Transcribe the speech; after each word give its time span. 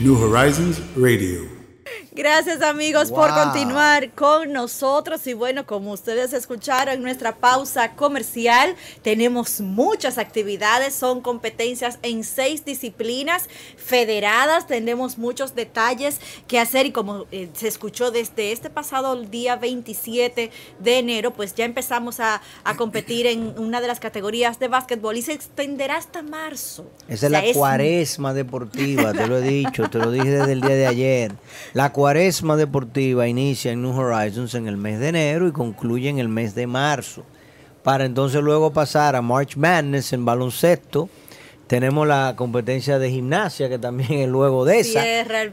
New 0.00 0.16
Horizons 0.16 0.80
Radio. 0.96 1.61
Gracias 2.14 2.60
amigos 2.60 3.10
por 3.10 3.30
continuar 3.32 4.10
con 4.10 4.52
nosotros. 4.52 5.26
Y 5.26 5.32
bueno, 5.32 5.64
como 5.64 5.92
ustedes 5.92 6.34
escucharon 6.34 6.96
en 6.96 7.02
nuestra 7.02 7.36
pausa 7.36 7.92
comercial, 7.92 8.76
tenemos 9.00 9.62
muchas 9.62 10.18
actividades, 10.18 10.92
son 10.92 11.22
competencias 11.22 11.98
en 12.02 12.22
seis 12.22 12.66
disciplinas 12.66 13.48
federadas, 13.78 14.66
tenemos 14.66 15.16
muchos 15.16 15.54
detalles 15.54 16.20
que 16.46 16.58
hacer. 16.58 16.84
Y 16.84 16.92
como 16.92 17.24
eh, 17.32 17.48
se 17.54 17.66
escuchó 17.66 18.10
desde 18.10 18.52
este 18.52 18.68
pasado 18.68 19.16
día 19.16 19.56
27 19.56 20.50
de 20.80 20.98
enero, 20.98 21.32
pues 21.32 21.54
ya 21.54 21.64
empezamos 21.64 22.20
a, 22.20 22.42
competir 22.76 23.26
en 23.26 23.58
una 23.58 23.80
de 23.80 23.86
las 23.86 24.00
categorías 24.00 24.58
de 24.58 24.68
básquetbol. 24.68 25.16
Y 25.16 25.22
se 25.22 25.32
extenderá 25.32 25.96
hasta 25.96 26.22
marzo. 26.22 26.84
Esa 27.08 27.26
es 27.26 27.32
la 27.32 27.42
cuaresma 27.54 28.34
deportiva, 28.34 29.14
te 29.14 29.26
lo 29.26 29.38
he 29.38 29.42
dicho, 29.42 29.88
te 29.88 29.98
lo 29.98 30.10
dije 30.10 30.28
desde 30.28 30.52
el 30.52 30.60
día 30.60 30.74
de 30.74 30.86
ayer. 30.86 31.32
La 31.72 31.90
cuaresma 31.90 32.01
deportiva 32.56 33.28
inicia 33.28 33.72
en 33.72 33.82
New 33.82 33.96
Horizons 33.96 34.54
en 34.54 34.66
el 34.66 34.76
mes 34.76 34.98
de 34.98 35.08
enero 35.08 35.46
y 35.46 35.52
concluye 35.52 36.08
en 36.08 36.18
el 36.18 36.28
mes 36.28 36.54
de 36.54 36.66
marzo. 36.66 37.24
Para 37.82 38.04
entonces 38.04 38.42
luego 38.42 38.72
pasar 38.72 39.16
a 39.16 39.22
March 39.22 39.56
Madness 39.56 40.12
en 40.12 40.24
baloncesto. 40.24 41.08
Tenemos 41.66 42.06
la 42.06 42.34
competencia 42.36 42.98
de 42.98 43.10
gimnasia 43.10 43.68
que 43.68 43.78
también 43.78 44.12
es 44.14 44.28
luego 44.28 44.64
de 44.64 44.80
esa. 44.80 45.02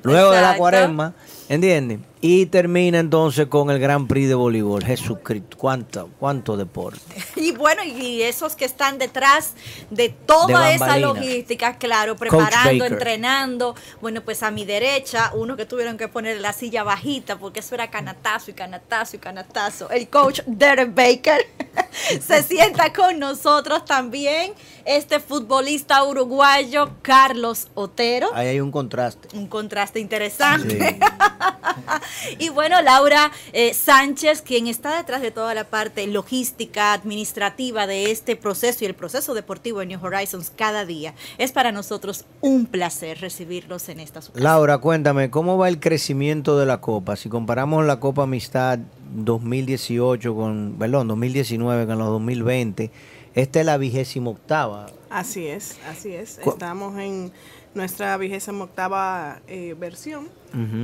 luego 0.04 0.32
de 0.32 0.42
la 0.42 0.58
cuaresma. 0.58 1.14
¿Entienden? 1.48 2.09
Y 2.22 2.48
termina 2.48 3.00
entonces 3.00 3.48
con 3.48 3.70
el 3.70 3.80
Gran 3.80 4.06
Prix 4.06 4.28
de 4.28 4.36
voleibol. 4.36 4.84
Jesucristo, 4.84 5.58
cuánto, 5.58 6.10
cuánto 6.20 6.58
deporte. 6.58 7.00
Y 7.40 7.52
bueno, 7.54 7.84
y 7.84 8.22
esos 8.22 8.56
que 8.56 8.66
están 8.66 8.98
detrás 8.98 9.54
de 9.90 10.10
toda 10.10 10.74
esa 10.74 10.98
logística, 10.98 11.78
claro, 11.78 12.18
preparando, 12.18 12.86
entrenando. 12.86 13.76
Bueno, 14.02 14.22
pues 14.22 14.44
a 14.44 14.52
mi 14.52 14.66
derecha, 14.66 15.32
uno 15.34 15.56
que 15.56 15.66
tuvieron 15.66 15.98
que 15.98 16.10
poner 16.10 16.42
la 16.42 16.52
silla 16.52 16.84
bajita, 16.84 17.40
porque 17.40 17.62
eso 17.62 17.76
era 17.76 17.90
canatazo 17.90 18.52
y 18.52 18.54
canatazo 18.54 19.16
y 19.16 19.20
canatazo. 19.20 19.90
El 19.90 20.10
coach 20.10 20.42
Derek 20.46 20.94
Baker 20.94 21.48
se 22.22 22.44
sienta 22.44 22.92
con 22.92 23.20
nosotros 23.20 23.86
también. 23.86 24.54
Este 24.84 25.20
futbolista 25.20 26.04
uruguayo, 26.04 26.92
Carlos 27.02 27.68
Otero. 27.74 28.30
Ahí 28.34 28.48
hay 28.48 28.60
un 28.60 28.72
contraste. 28.72 29.30
Un 29.38 29.48
contraste 29.48 30.00
interesante. 30.00 31.00
y 32.38 32.50
bueno, 32.50 32.82
Laura 32.82 33.32
eh, 33.54 33.74
Sánchez, 33.74 34.42
quien 34.42 34.68
está 34.68 34.98
detrás 34.98 35.22
de 35.22 35.32
toda 35.32 35.54
la 35.54 35.64
parte 35.64 36.06
logística, 36.08 36.94
administrativa 36.94 37.88
de 37.88 38.12
este 38.12 38.36
proceso 38.36 38.84
y 38.84 38.88
el 38.88 38.96
proceso 38.96 39.34
deportivo 39.34 39.82
en 39.82 39.90
New 39.90 40.06
Horizons 40.06 40.52
cada 40.56 40.86
día. 40.86 41.14
Es 41.38 41.52
para 41.52 41.72
nosotros 41.72 42.26
un 42.42 42.68
placer 42.68 43.20
recibirlos 43.20 43.90
en 43.90 44.00
esta 44.00 44.20
Laura, 44.34 44.80
cuéntame, 44.80 45.30
¿cómo 45.30 45.58
va 45.58 45.70
el 45.70 45.80
crecimiento 45.80 46.58
de 46.58 46.66
la 46.66 46.82
Copa? 46.82 47.16
Si 47.16 47.30
comparamos 47.30 47.86
la 47.86 48.00
Copa 48.00 48.24
Amistad 48.24 48.80
2018 49.14 50.36
con, 50.36 50.76
perdón, 50.78 51.08
2019 51.08 51.88
con 51.88 51.98
los 51.98 52.08
2020, 52.08 52.92
esta 53.36 53.60
es 53.60 53.66
la 53.66 53.78
vigésima 53.78 54.32
octava. 54.32 54.88
Así 55.10 55.48
es, 55.48 55.78
así 55.88 56.14
es. 56.14 56.40
Estamos 56.40 56.98
en 57.00 57.32
nuestra 57.74 58.16
vigésima 58.18 58.66
octava 58.66 59.42
eh, 59.48 59.76
versión, 59.80 60.28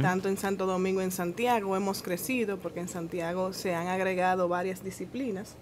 tanto 0.02 0.30
en 0.30 0.38
Santo 0.38 0.66
Domingo 0.66 1.02
en 1.02 1.12
Santiago. 1.12 1.76
Hemos 1.76 2.02
crecido 2.02 2.58
porque 2.58 2.80
en 2.80 2.88
Santiago 2.88 3.54
se 3.54 3.76
han 3.76 3.88
agregado 3.88 4.48
varias 4.48 4.84
disciplinas. 4.84 5.56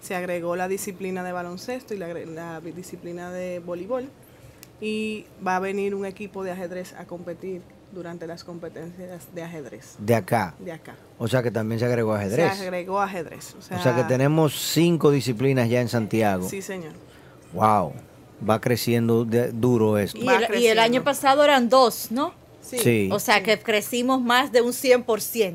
Se 0.00 0.14
agregó 0.14 0.56
la 0.56 0.68
disciplina 0.68 1.22
de 1.22 1.32
baloncesto 1.32 1.94
y 1.94 1.98
la, 1.98 2.60
disciplina 2.60 3.30
de 3.30 3.60
voleibol. 3.60 4.08
Y 4.80 5.26
va 5.46 5.56
a 5.56 5.60
venir 5.60 5.94
un 5.94 6.04
equipo 6.04 6.42
de 6.42 6.50
ajedrez 6.50 6.92
a 6.94 7.04
competir 7.06 7.62
durante 7.92 8.26
las 8.26 8.42
competencias 8.42 9.32
de 9.32 9.42
ajedrez. 9.42 9.94
De 9.98 10.14
acá. 10.14 10.54
De 10.58 10.72
acá. 10.72 10.96
O 11.18 11.28
sea 11.28 11.42
que 11.42 11.50
también 11.50 11.78
se 11.78 11.86
agregó 11.86 12.14
ajedrez. 12.14 12.56
Se 12.56 12.64
agregó 12.64 13.00
ajedrez. 13.00 13.54
O 13.54 13.62
sea, 13.62 13.78
o 13.78 13.82
sea 13.82 13.94
que 13.94 14.04
tenemos 14.04 14.54
cinco 14.54 15.10
disciplinas 15.10 15.68
ya 15.68 15.80
en 15.80 15.88
Santiago. 15.88 16.48
Sí, 16.48 16.60
señor. 16.60 16.92
Wow 17.52 17.92
va 18.48 18.60
creciendo 18.60 19.24
duro 19.24 19.98
esto. 19.98 20.18
Y 20.18 20.66
el, 20.66 20.78
año 20.78 21.02
pasado 21.02 21.44
eran 21.44 21.68
dos, 21.68 22.08
¿no? 22.10 22.32
Sí. 22.60 23.08
O 23.12 23.18
sea 23.18 23.42
que 23.42 23.58
crecimos 23.58 24.20
más 24.20 24.52
de 24.52 24.62
un 24.62 24.72
100%. 24.72 25.04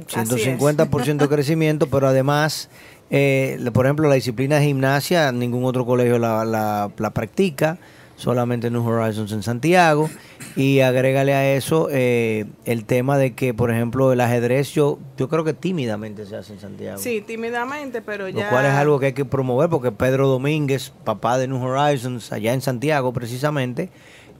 150% 0.07 1.17
de 1.17 1.27
crecimiento, 1.27 1.87
pero 1.87 2.07
además, 2.07 2.69
eh, 3.09 3.59
por 3.73 3.85
ejemplo, 3.85 4.07
la 4.07 4.15
disciplina 4.15 4.57
de 4.57 4.65
gimnasia, 4.65 5.31
ningún 5.31 5.65
otro 5.65 5.85
colegio 5.85 6.19
la, 6.19 6.45
la, 6.45 6.91
la 6.97 7.09
practica 7.11 7.77
solamente 8.17 8.69
New 8.69 8.85
Horizons 8.85 9.31
en 9.31 9.43
Santiago. 9.43 10.09
Y 10.55 10.81
agrégale 10.81 11.33
a 11.33 11.53
eso 11.53 11.87
eh, 11.91 12.45
el 12.65 12.83
tema 12.85 13.17
de 13.17 13.33
que, 13.33 13.53
por 13.53 13.71
ejemplo, 13.71 14.11
el 14.11 14.19
ajedrez 14.19 14.73
yo, 14.73 14.99
yo 15.17 15.29
creo 15.29 15.43
que 15.43 15.53
tímidamente 15.53 16.25
se 16.25 16.35
hace 16.35 16.53
en 16.53 16.59
Santiago. 16.59 16.97
Sí, 16.97 17.21
tímidamente, 17.21 18.01
pero 18.01 18.27
ya... 18.27 18.45
Lo 18.45 18.49
cual 18.49 18.65
es 18.65 18.73
algo 18.73 18.99
que 18.99 19.07
hay 19.07 19.13
que 19.13 19.25
promover 19.25 19.69
porque 19.69 19.91
Pedro 19.91 20.27
Domínguez, 20.27 20.91
papá 21.03 21.37
de 21.37 21.47
New 21.47 21.63
Horizons, 21.63 22.31
allá 22.33 22.53
en 22.53 22.61
Santiago 22.61 23.13
precisamente, 23.13 23.89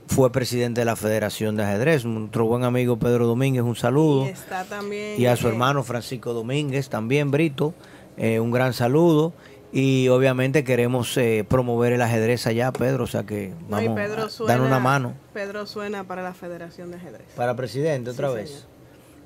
fue 0.08 0.32
presidente 0.32 0.82
de 0.82 0.86
la 0.86 0.96
Federación 0.96 1.56
de 1.56 1.64
Ajedrez. 1.64 2.04
Nuestro 2.04 2.46
buen 2.46 2.64
amigo 2.64 2.98
Pedro 2.98 3.28
Domínguez, 3.28 3.64
un 3.64 3.76
saludo. 3.76 4.26
Y, 4.26 4.30
está 4.30 4.64
también, 4.64 5.22
y 5.22 5.26
a 5.28 5.36
su 5.36 5.48
hermano 5.48 5.84
Francisco 5.84 6.34
Domínguez, 6.34 6.90
también 6.90 7.30
Brito, 7.30 7.74
eh, 8.18 8.40
un 8.40 8.52
gran 8.52 8.74
saludo. 8.74 9.34
Y 9.72 10.08
obviamente 10.08 10.64
queremos 10.64 11.16
eh, 11.18 11.46
promover 11.48 11.94
el 11.94 12.02
ajedrez 12.02 12.48
allá, 12.48 12.72
Pedro, 12.72 13.04
o 13.04 13.08
sea 13.08 13.24
que 13.24 13.54
vamos 13.70 14.00
a 14.00 14.46
dar 14.46 14.62
una 14.62 14.80
mano. 14.80 15.14
Pedro 15.34 15.66
suena 15.66 16.06
para 16.06 16.24
la 16.24 16.34
Federación 16.34 16.92
de 16.92 16.98
Ajedrez. 16.98 17.28
Para 17.36 17.56
presidente 17.56 18.12
otra 18.12 18.30
vez. 18.30 18.66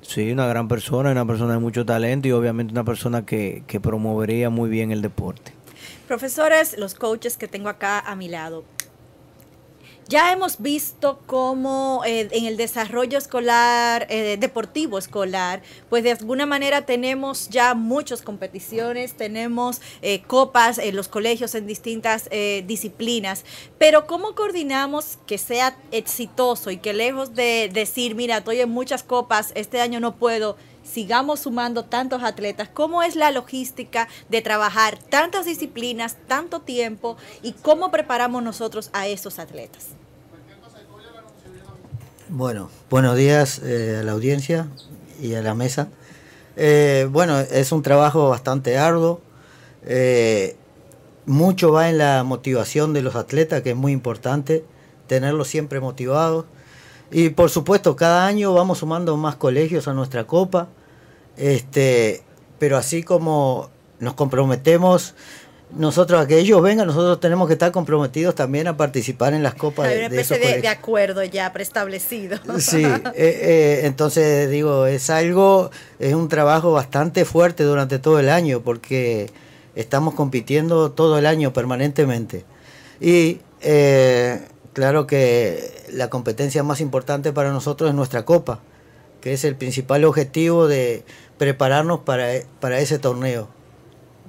Sí, 0.02 0.32
una 0.32 0.46
gran 0.46 0.66
persona, 0.66 1.12
una 1.12 1.24
persona 1.24 1.54
de 1.54 1.60
mucho 1.60 1.86
talento 1.86 2.26
y 2.26 2.32
obviamente 2.32 2.72
una 2.72 2.82
persona 2.82 3.24
que, 3.24 3.62
que 3.68 3.78
promovería 3.78 4.50
muy 4.50 4.68
bien 4.68 4.90
el 4.90 5.00
deporte. 5.00 5.52
Profesores, 6.08 6.76
los 6.76 6.94
coaches 6.94 7.36
que 7.36 7.46
tengo 7.46 7.68
acá 7.68 8.00
a 8.00 8.16
mi 8.16 8.28
lado, 8.28 8.64
ya 10.08 10.32
hemos 10.32 10.60
visto 10.60 11.20
cómo 11.26 12.02
eh, 12.04 12.28
en 12.32 12.44
el 12.44 12.56
desarrollo 12.56 13.18
escolar, 13.18 14.06
eh, 14.10 14.36
deportivo 14.38 14.98
escolar, 14.98 15.62
pues 15.88 16.02
de 16.02 16.12
alguna 16.12 16.46
manera 16.46 16.84
tenemos 16.86 17.48
ya 17.48 17.74
muchas 17.74 18.22
competiciones, 18.22 19.14
tenemos 19.14 19.80
eh, 20.02 20.22
copas 20.22 20.78
en 20.78 20.96
los 20.96 21.08
colegios 21.08 21.54
en 21.54 21.66
distintas 21.66 22.28
disciplinas, 22.64 23.44
pero 23.78 24.06
¿cómo 24.06 24.34
coordinamos 24.34 25.18
que 25.26 25.38
sea 25.38 25.76
exitoso 25.90 26.70
y 26.70 26.78
que 26.78 26.92
lejos 26.92 27.34
de 27.34 27.70
decir, 27.72 28.14
mira, 28.14 28.38
estoy 28.38 28.60
en 28.60 28.70
muchas 28.70 29.02
copas, 29.02 29.52
este 29.54 29.80
año 29.80 30.00
no 30.00 30.16
puedo, 30.16 30.56
sigamos 30.84 31.40
sumando 31.40 31.84
tantos 31.84 32.22
atletas, 32.22 32.68
cómo 32.72 33.02
es 33.02 33.16
la 33.16 33.30
logística 33.30 34.08
de 34.28 34.42
trabajar 34.42 34.98
tantas 34.98 35.46
disciplinas, 35.46 36.16
tanto 36.26 36.60
tiempo 36.60 37.16
y 37.42 37.52
cómo 37.52 37.90
preparamos 37.90 38.42
nosotros 38.42 38.90
a 38.92 39.06
esos 39.06 39.38
atletas. 39.38 39.88
Bueno, 42.28 42.70
buenos 42.88 43.16
días 43.16 43.60
eh, 43.62 43.98
a 44.00 44.02
la 44.02 44.12
audiencia 44.12 44.68
y 45.20 45.34
a 45.34 45.42
la 45.42 45.54
mesa. 45.54 45.88
Eh, 46.56 47.06
bueno, 47.10 47.38
es 47.38 47.72
un 47.72 47.82
trabajo 47.82 48.30
bastante 48.30 48.78
arduo. 48.78 49.20
Eh, 49.84 50.56
mucho 51.26 51.72
va 51.72 51.90
en 51.90 51.98
la 51.98 52.24
motivación 52.24 52.94
de 52.94 53.02
los 53.02 53.16
atletas, 53.16 53.62
que 53.62 53.70
es 53.70 53.76
muy 53.76 53.92
importante, 53.92 54.64
tenerlos 55.06 55.48
siempre 55.48 55.80
motivados. 55.80 56.46
Y 57.12 57.28
por 57.28 57.50
supuesto, 57.50 57.94
cada 57.94 58.26
año 58.26 58.54
vamos 58.54 58.78
sumando 58.78 59.16
más 59.16 59.36
colegios 59.36 59.86
a 59.86 59.92
nuestra 59.92 60.24
copa. 60.24 60.68
Este, 61.36 62.22
pero 62.58 62.76
así 62.76 63.02
como 63.02 63.70
nos 64.00 64.14
comprometemos 64.14 65.14
nosotros 65.76 66.20
a 66.20 66.26
que 66.26 66.38
ellos 66.38 66.60
vengan, 66.62 66.86
nosotros 66.86 67.18
tenemos 67.20 67.46
que 67.46 67.54
estar 67.54 67.72
comprometidos 67.72 68.34
también 68.34 68.66
a 68.66 68.76
participar 68.76 69.32
en 69.32 69.42
las 69.42 69.54
copas 69.54 69.88
de, 69.88 70.08
de, 70.08 70.60
de, 70.60 70.68
acuerdo 70.68 71.24
ya 71.24 71.52
preestablecido. 71.52 72.38
Sí, 72.58 72.84
eh, 72.84 73.12
eh, 73.14 73.80
entonces 73.84 74.50
digo, 74.50 74.86
es 74.86 75.08
algo, 75.08 75.70
es 75.98 76.14
un 76.14 76.28
trabajo 76.28 76.72
bastante 76.72 77.24
fuerte 77.24 77.64
durante 77.64 77.98
todo 77.98 78.18
el 78.18 78.28
año 78.28 78.60
porque 78.60 79.30
estamos 79.74 80.14
compitiendo 80.14 80.92
todo 80.92 81.18
el 81.18 81.26
año 81.26 81.52
permanentemente. 81.52 82.44
Y 83.00 83.40
eh, 83.62 84.40
claro 84.72 85.06
que 85.06 85.84
la 85.92 86.08
competencia 86.10 86.62
más 86.62 86.80
importante 86.80 87.32
para 87.32 87.50
nosotros 87.50 87.88
es 87.90 87.94
nuestra 87.94 88.24
copa 88.24 88.60
que 89.20 89.32
es 89.32 89.44
el 89.44 89.54
principal 89.54 90.04
objetivo 90.04 90.66
de 90.66 91.04
prepararnos 91.38 92.00
para, 92.00 92.26
para 92.58 92.80
ese 92.80 92.98
torneo. 92.98 93.48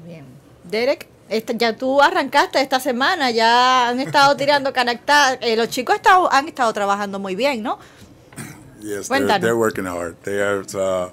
Bien. 0.06 0.24
Derek, 0.70 1.08
esta- 1.30 1.54
ya 1.54 1.76
tú 1.76 2.00
arrancaste 2.00 2.62
esta 2.62 2.80
semana, 2.80 3.32
ya 3.32 3.90
han 3.90 4.00
estado 4.00 4.36
tirando 4.38 4.72
canactas. 4.72 5.40
Eh, 5.42 5.56
los 5.56 5.70
chicos 5.70 5.96
estado- 5.96 6.32
han 6.32 6.48
estado 6.48 6.72
trabajando 6.74 7.18
muy 7.18 7.36
bien, 7.36 7.64
¿no? 7.64 7.80
Yes, 8.82 9.08
they're, 9.08 9.54
working 9.56 9.88
hard. 9.88 10.16
They 10.24 10.40
are. 10.40 10.62
Uh, 10.76 11.10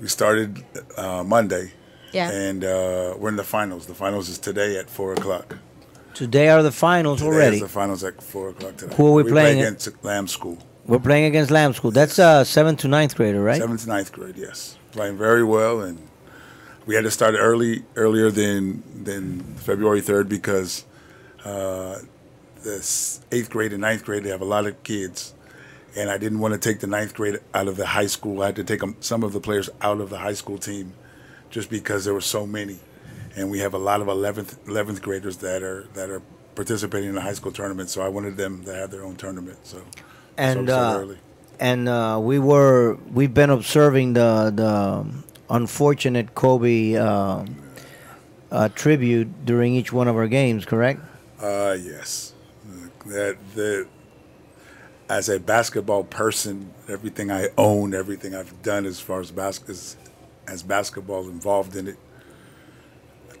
we 0.00 0.08
started 0.08 0.64
uh, 0.96 1.22
Monday, 1.24 1.72
Yeah. 2.12 2.30
and 2.30 2.64
uh, 2.64 3.14
we're 3.18 3.28
in 3.30 3.36
the 3.36 3.44
finals. 3.44 3.86
The 3.86 3.94
finals 3.94 4.28
is 4.28 4.38
today 4.40 4.78
at 4.78 4.88
four 4.90 5.12
o'clock. 5.12 5.56
Today 6.14 6.48
are 6.48 6.62
the 6.62 6.70
finals 6.72 7.18
Today 7.18 7.30
already. 7.30 7.56
is 7.56 7.62
the 7.62 7.68
finals 7.68 8.04
at 8.04 8.22
four 8.22 8.50
o'clock 8.50 8.76
today. 8.76 8.94
Who 8.94 9.08
are 9.08 9.12
we 9.12 9.22
play 9.24 9.32
playing? 9.32 9.58
against 9.60 10.04
Lamb 10.04 10.28
School, 10.28 10.58
We're 10.86 11.00
playing 11.00 11.24
against 11.24 11.50
Lamb 11.50 11.72
School. 11.74 11.90
That's 11.90 12.18
uh, 12.18 12.44
seventh 12.44 12.80
to 12.80 12.88
ninth 12.88 13.16
grader, 13.16 13.42
right? 13.42 13.60
seventh 13.60 13.82
to 13.82 13.88
ninth 13.88 14.12
grade. 14.12 14.36
Yes, 14.36 14.78
playing 14.92 15.18
very 15.18 15.42
well, 15.42 15.80
and 15.80 15.98
we 16.86 16.94
had 16.94 17.02
to 17.04 17.10
start 17.10 17.34
early, 17.36 17.82
earlier 17.96 18.30
than 18.30 18.82
than 19.04 19.40
February 19.56 20.00
third 20.00 20.28
because 20.28 20.84
uh, 21.44 21.98
this 22.62 23.20
eighth 23.32 23.50
grade 23.50 23.72
and 23.72 23.80
ninth 23.80 24.04
grade 24.04 24.22
they 24.22 24.30
have 24.30 24.40
a 24.40 24.44
lot 24.46 24.66
of 24.66 24.80
kids, 24.84 25.34
and 25.96 26.10
I 26.10 26.16
didn't 26.18 26.38
want 26.38 26.54
to 26.54 26.60
take 26.60 26.78
the 26.78 26.86
ninth 26.86 27.14
grade 27.14 27.40
out 27.52 27.66
of 27.66 27.76
the 27.76 27.86
high 27.86 28.06
school. 28.06 28.40
I 28.42 28.46
had 28.46 28.56
to 28.56 28.64
take 28.64 28.82
some 29.00 29.24
of 29.24 29.32
the 29.32 29.40
players 29.40 29.68
out 29.80 30.00
of 30.00 30.10
the 30.10 30.18
high 30.18 30.34
school 30.34 30.58
team, 30.58 30.92
just 31.50 31.70
because 31.70 32.04
there 32.04 32.14
were 32.14 32.20
so 32.20 32.46
many, 32.46 32.78
and 33.36 33.50
we 33.50 33.58
have 33.60 33.74
a 33.74 33.78
lot 33.78 34.00
of 34.00 34.08
eleventh 34.08 34.58
eleventh 34.66 35.02
graders 35.02 35.38
that 35.38 35.62
are 35.62 35.86
that 35.94 36.10
are 36.10 36.22
participating 36.54 37.08
in 37.08 37.14
the 37.14 37.20
high 37.20 37.32
school 37.32 37.52
tournament. 37.52 37.90
So 37.90 38.02
I 38.02 38.08
wanted 38.08 38.36
them 38.36 38.64
to 38.64 38.74
have 38.74 38.90
their 38.90 39.04
own 39.04 39.16
tournament. 39.16 39.58
So 39.64 39.82
and 40.36 40.68
so, 40.68 40.74
uh, 40.74 41.14
and 41.60 41.88
uh, 41.88 42.18
we 42.22 42.38
were 42.38 42.96
we've 43.12 43.34
been 43.34 43.50
observing 43.50 44.14
the 44.14 44.52
the 44.54 45.06
unfortunate 45.50 46.34
Kobe 46.34 46.96
uh, 46.96 47.44
uh, 48.50 48.68
tribute 48.70 49.44
during 49.44 49.74
each 49.74 49.92
one 49.92 50.08
of 50.08 50.16
our 50.16 50.28
games. 50.28 50.64
Correct? 50.64 51.00
Uh, 51.40 51.76
yes. 51.80 52.32
That 53.06 53.36
that 53.54 53.86
as 55.08 55.28
a 55.28 55.38
basketball 55.38 56.04
person, 56.04 56.72
everything 56.88 57.30
I 57.30 57.48
own, 57.58 57.94
everything 57.94 58.34
I've 58.34 58.62
done 58.62 58.86
as 58.86 59.00
far 59.00 59.20
as 59.20 59.30
bas- 59.30 59.68
as, 59.68 59.96
as 60.48 60.62
basketball 60.62 61.28
involved 61.28 61.76
in 61.76 61.88
it. 61.88 61.98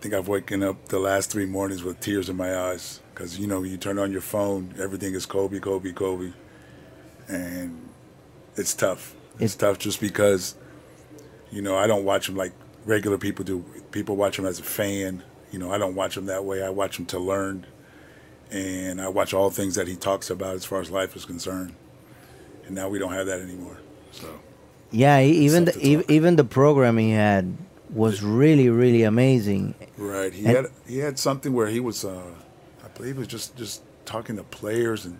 I 0.04 0.06
think 0.06 0.16
I've 0.16 0.28
waken 0.28 0.62
up 0.62 0.88
the 0.88 0.98
last 0.98 1.30
three 1.30 1.46
mornings 1.46 1.82
with 1.82 1.98
tears 1.98 2.28
in 2.28 2.36
my 2.36 2.54
eyes 2.54 3.00
because 3.14 3.38
you 3.38 3.46
know 3.46 3.62
you 3.62 3.78
turn 3.78 3.98
on 3.98 4.12
your 4.12 4.20
phone, 4.20 4.74
everything 4.78 5.14
is 5.14 5.24
Kobe, 5.24 5.60
Kobe, 5.60 5.92
Kobe, 5.92 6.30
and 7.26 7.88
it's 8.54 8.74
tough. 8.74 9.14
It's 9.40 9.54
It- 9.54 9.58
tough 9.60 9.78
just 9.78 10.02
because 10.02 10.56
you 11.50 11.62
know 11.62 11.74
I 11.78 11.86
don't 11.86 12.04
watch 12.04 12.28
him 12.28 12.36
like 12.36 12.52
regular 12.84 13.16
people 13.16 13.46
do. 13.46 13.64
People 13.92 14.14
watch 14.14 14.38
him 14.38 14.44
as 14.44 14.58
a 14.60 14.62
fan. 14.62 15.22
You 15.50 15.58
know 15.58 15.72
I 15.72 15.78
don't 15.78 15.94
watch 15.94 16.18
him 16.18 16.26
that 16.26 16.44
way. 16.44 16.62
I 16.62 16.68
watch 16.68 16.98
him 16.98 17.06
to 17.06 17.18
learn 17.18 17.64
and 18.50 19.00
I 19.00 19.08
watch 19.08 19.32
all 19.32 19.48
things 19.48 19.74
that 19.76 19.88
he 19.88 19.96
talks 19.96 20.28
about 20.28 20.54
as 20.54 20.66
far 20.66 20.82
as 20.82 20.90
life 20.90 21.16
is 21.16 21.24
concerned. 21.24 21.72
And 22.66 22.74
now 22.74 22.90
we 22.90 22.98
don't 22.98 23.14
have 23.14 23.24
that 23.24 23.40
anymore. 23.40 23.78
So 24.12 24.26
Yeah. 24.90 25.20
Even 25.22 25.64
the, 25.64 25.72
Something 25.72 25.90
to 25.92 26.02
talk. 26.02 26.10
even 26.10 26.36
the 26.36 26.44
program 26.44 26.98
he 26.98 27.12
had 27.12 27.56
was 27.94 28.22
really 28.22 28.68
really 28.68 29.02
amazing. 29.04 29.74
right, 29.96 30.32
he 30.32 30.44
And- 30.46 30.56
had 30.56 30.66
he 30.86 30.98
had 30.98 31.18
something 31.18 31.52
where 31.52 31.68
he 31.68 31.80
was, 31.80 32.04
uh, 32.04 32.22
I 32.84 32.88
believe, 32.96 33.16
it 33.16 33.20
was 33.20 33.28
just 33.28 33.56
just 33.56 33.82
talking 34.04 34.36
to 34.36 34.42
players 34.42 35.04
and 35.06 35.18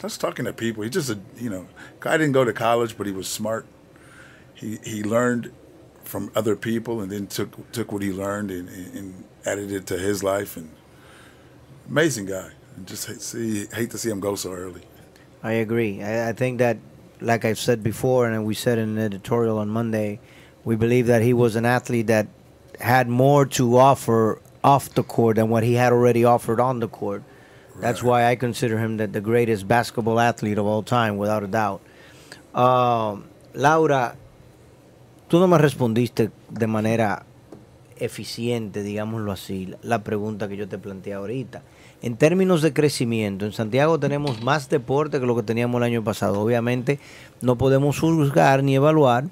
just 0.00 0.20
talking 0.20 0.44
to 0.46 0.52
people. 0.52 0.82
He 0.84 0.90
just 0.90 1.10
a 1.10 1.18
you 1.38 1.50
know 1.50 1.66
guy 2.00 2.16
didn't 2.16 2.32
go 2.32 2.44
to 2.44 2.52
college, 2.52 2.96
but 2.98 3.06
he 3.06 3.12
was 3.12 3.28
smart. 3.28 3.66
He 4.54 4.78
he 4.82 5.02
learned 5.04 5.52
from 6.04 6.30
other 6.34 6.56
people 6.56 7.00
and 7.02 7.12
then 7.12 7.26
took 7.26 7.50
took 7.72 7.92
what 7.92 8.02
he 8.02 8.10
learned 8.12 8.50
and, 8.50 8.68
and, 8.68 8.94
and 8.96 9.24
added 9.44 9.70
it 9.70 9.86
to 9.86 9.98
his 9.98 10.22
life 10.24 10.56
and 10.56 10.70
amazing 11.88 12.26
guy. 12.26 12.50
And 12.76 12.86
just 12.86 13.06
hate, 13.06 13.20
see 13.20 13.66
hate 13.72 13.90
to 13.90 13.98
see 13.98 14.08
him 14.10 14.20
go 14.20 14.34
so 14.34 14.52
early. 14.52 14.82
I 15.42 15.52
agree. 15.52 16.02
I, 16.02 16.30
I 16.30 16.32
think 16.32 16.58
that, 16.58 16.78
like 17.20 17.44
I've 17.44 17.58
said 17.58 17.82
before, 17.82 18.26
and 18.26 18.44
we 18.44 18.54
said 18.54 18.78
in 18.78 18.90
an 18.90 18.98
editorial 18.98 19.58
on 19.58 19.68
Monday, 19.68 20.20
we 20.68 20.76
believe 20.76 21.06
that 21.06 21.22
he 21.22 21.32
was 21.32 21.56
an 21.56 21.64
athlete 21.64 22.08
that 22.08 22.26
had 22.78 23.08
more 23.08 23.46
to 23.46 23.78
offer 23.78 24.38
off 24.62 24.92
the 24.92 25.02
court 25.02 25.36
than 25.36 25.48
what 25.48 25.62
he 25.62 25.72
had 25.72 25.94
already 25.94 26.26
offered 26.26 26.60
on 26.60 26.78
the 26.80 26.88
court. 26.88 27.22
That's 27.80 28.02
why 28.02 28.26
I 28.30 28.36
consider 28.36 28.76
him 28.76 28.98
that 28.98 29.14
the 29.14 29.22
greatest 29.22 29.66
basketball 29.66 30.20
athlete 30.20 30.58
of 30.58 30.66
all 30.66 30.82
time, 30.82 31.16
without 31.16 31.42
a 31.42 31.46
doubt. 31.46 31.80
Um, 32.52 33.24
Laura, 33.54 34.16
tú 35.30 35.40
no 35.40 35.46
me 35.46 35.56
respondiste 35.56 36.30
de 36.50 36.66
manera 36.66 37.24
eficiente, 37.96 38.82
digámoslo 38.82 39.32
así, 39.32 39.74
la 39.82 40.04
pregunta 40.04 40.48
que 40.48 40.58
yo 40.58 40.68
te 40.68 40.76
planteé 40.76 41.14
ahorita. 41.14 41.62
En 42.02 42.18
términos 42.18 42.60
de 42.60 42.74
crecimiento, 42.74 43.46
en 43.46 43.52
Santiago 43.52 43.98
tenemos 43.98 44.42
más 44.42 44.68
deporte 44.68 45.18
que 45.18 45.24
lo 45.24 45.34
que 45.34 45.44
teníamos 45.44 45.78
el 45.78 45.84
año 45.84 46.04
pasado. 46.04 46.42
Obviamente 46.42 47.00
no 47.40 47.56
podemos 47.56 47.98
juzgar 47.98 48.62
ni 48.62 48.74
evaluar 48.74 49.30